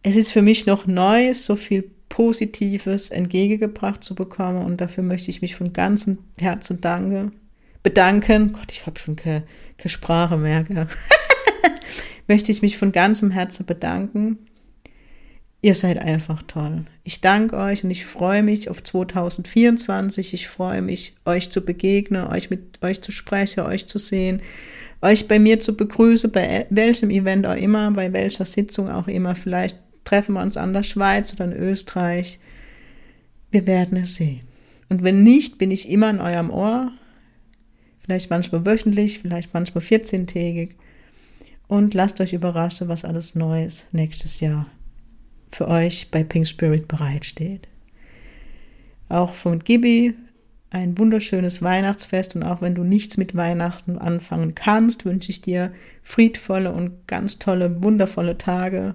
Es 0.02 0.16
ist 0.16 0.32
für 0.32 0.42
mich 0.42 0.66
noch 0.66 0.86
neu, 0.86 1.34
so 1.34 1.54
viel 1.56 1.88
Positives 2.08 3.10
entgegengebracht 3.10 4.02
zu 4.02 4.16
bekommen 4.16 4.64
und 4.64 4.80
dafür 4.80 5.04
möchte 5.04 5.30
ich 5.30 5.42
mich 5.42 5.54
von 5.54 5.72
ganzem 5.72 6.18
Herzen 6.38 6.80
danke, 6.80 7.30
bedanken. 7.84 8.52
Gott, 8.52 8.72
ich 8.72 8.86
habe 8.86 8.98
schon 8.98 9.14
keine, 9.14 9.44
keine 9.78 9.90
Sprache 9.90 10.36
mehr. 10.36 10.64
möchte 12.26 12.50
ich 12.50 12.62
mich 12.62 12.78
von 12.78 12.90
ganzem 12.90 13.30
Herzen 13.30 13.66
bedanken 13.66 14.38
Ihr 15.62 15.74
seid 15.74 15.98
einfach 15.98 16.42
toll. 16.44 16.84
Ich 17.04 17.20
danke 17.20 17.56
euch 17.56 17.84
und 17.84 17.90
ich 17.90 18.06
freue 18.06 18.42
mich 18.42 18.70
auf 18.70 18.82
2024. 18.82 20.32
Ich 20.32 20.48
freue 20.48 20.80
mich, 20.80 21.16
euch 21.26 21.50
zu 21.50 21.60
begegnen, 21.60 22.26
euch 22.26 22.48
mit 22.48 22.82
euch 22.82 23.02
zu 23.02 23.12
sprechen, 23.12 23.60
euch 23.64 23.86
zu 23.86 23.98
sehen, 23.98 24.40
euch 25.02 25.28
bei 25.28 25.38
mir 25.38 25.60
zu 25.60 25.76
begrüßen, 25.76 26.32
bei 26.32 26.66
welchem 26.70 27.10
Event 27.10 27.46
auch 27.46 27.56
immer, 27.56 27.90
bei 27.90 28.10
welcher 28.14 28.46
Sitzung 28.46 28.90
auch 28.90 29.06
immer. 29.06 29.36
Vielleicht 29.36 29.78
treffen 30.04 30.32
wir 30.32 30.40
uns 30.40 30.56
an 30.56 30.72
der 30.72 30.82
Schweiz 30.82 31.34
oder 31.34 31.44
in 31.44 31.52
Österreich. 31.52 32.38
Wir 33.50 33.66
werden 33.66 33.98
es 33.98 34.14
sehen. 34.14 34.40
Und 34.88 35.02
wenn 35.02 35.22
nicht, 35.22 35.58
bin 35.58 35.70
ich 35.70 35.90
immer 35.90 36.08
in 36.08 36.20
eurem 36.20 36.50
Ohr. 36.50 36.90
Vielleicht 37.98 38.30
manchmal 38.30 38.64
wöchentlich, 38.64 39.18
vielleicht 39.18 39.52
manchmal 39.52 39.84
14-tägig. 39.84 40.70
Und 41.68 41.92
lasst 41.92 42.18
euch 42.22 42.32
überraschen, 42.32 42.88
was 42.88 43.04
alles 43.04 43.34
Neues 43.34 43.86
nächstes 43.92 44.40
Jahr 44.40 44.66
für 45.50 45.68
euch 45.68 46.10
bei 46.10 46.24
Pink 46.24 46.46
Spirit 46.46 46.88
bereitsteht. 46.88 47.68
Auch 49.08 49.34
von 49.34 49.58
Gibi 49.58 50.14
ein 50.70 50.96
wunderschönes 50.98 51.62
Weihnachtsfest 51.62 52.36
und 52.36 52.44
auch 52.44 52.62
wenn 52.62 52.76
du 52.76 52.84
nichts 52.84 53.16
mit 53.16 53.34
Weihnachten 53.34 53.98
anfangen 53.98 54.54
kannst, 54.54 55.04
wünsche 55.04 55.30
ich 55.30 55.42
dir 55.42 55.72
friedvolle 56.02 56.72
und 56.72 57.08
ganz 57.08 57.38
tolle, 57.40 57.82
wundervolle 57.82 58.38
Tage. 58.38 58.94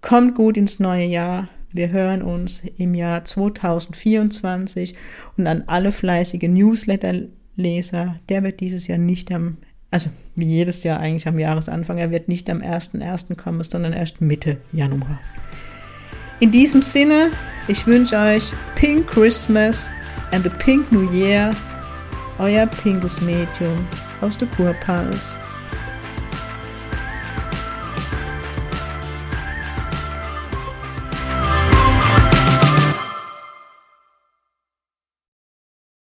Kommt 0.00 0.36
gut 0.36 0.56
ins 0.56 0.78
neue 0.78 1.06
Jahr. 1.06 1.48
Wir 1.72 1.90
hören 1.90 2.22
uns 2.22 2.62
im 2.78 2.94
Jahr 2.94 3.24
2024 3.24 4.94
und 5.36 5.46
an 5.46 5.64
alle 5.66 5.92
fleißigen 5.92 6.52
Newsletter-Leser, 6.52 8.20
der 8.28 8.42
wird 8.42 8.60
dieses 8.60 8.86
Jahr 8.86 8.98
nicht 8.98 9.30
am 9.32 9.58
also 9.90 10.10
wie 10.36 10.46
jedes 10.46 10.84
Jahr 10.84 11.00
eigentlich 11.00 11.26
am 11.26 11.38
Jahresanfang, 11.38 11.98
er 11.98 12.10
wird 12.10 12.28
nicht 12.28 12.48
am 12.48 12.58
1.1. 12.58 13.36
kommen, 13.36 13.64
sondern 13.64 13.92
erst 13.92 14.20
Mitte 14.20 14.58
Januar. 14.72 15.20
In 16.38 16.50
diesem 16.50 16.82
Sinne, 16.82 17.30
ich 17.68 17.86
wünsche 17.86 18.16
euch 18.16 18.52
Pink 18.74 19.06
Christmas 19.06 19.90
and 20.30 20.46
a 20.46 20.50
Pink 20.50 20.90
New 20.90 21.10
Year, 21.12 21.54
euer 22.38 22.66
pinkes 22.66 23.20
Medium 23.20 23.86
aus 24.20 24.38
der 24.38 24.48
Kurpals. 24.48 25.36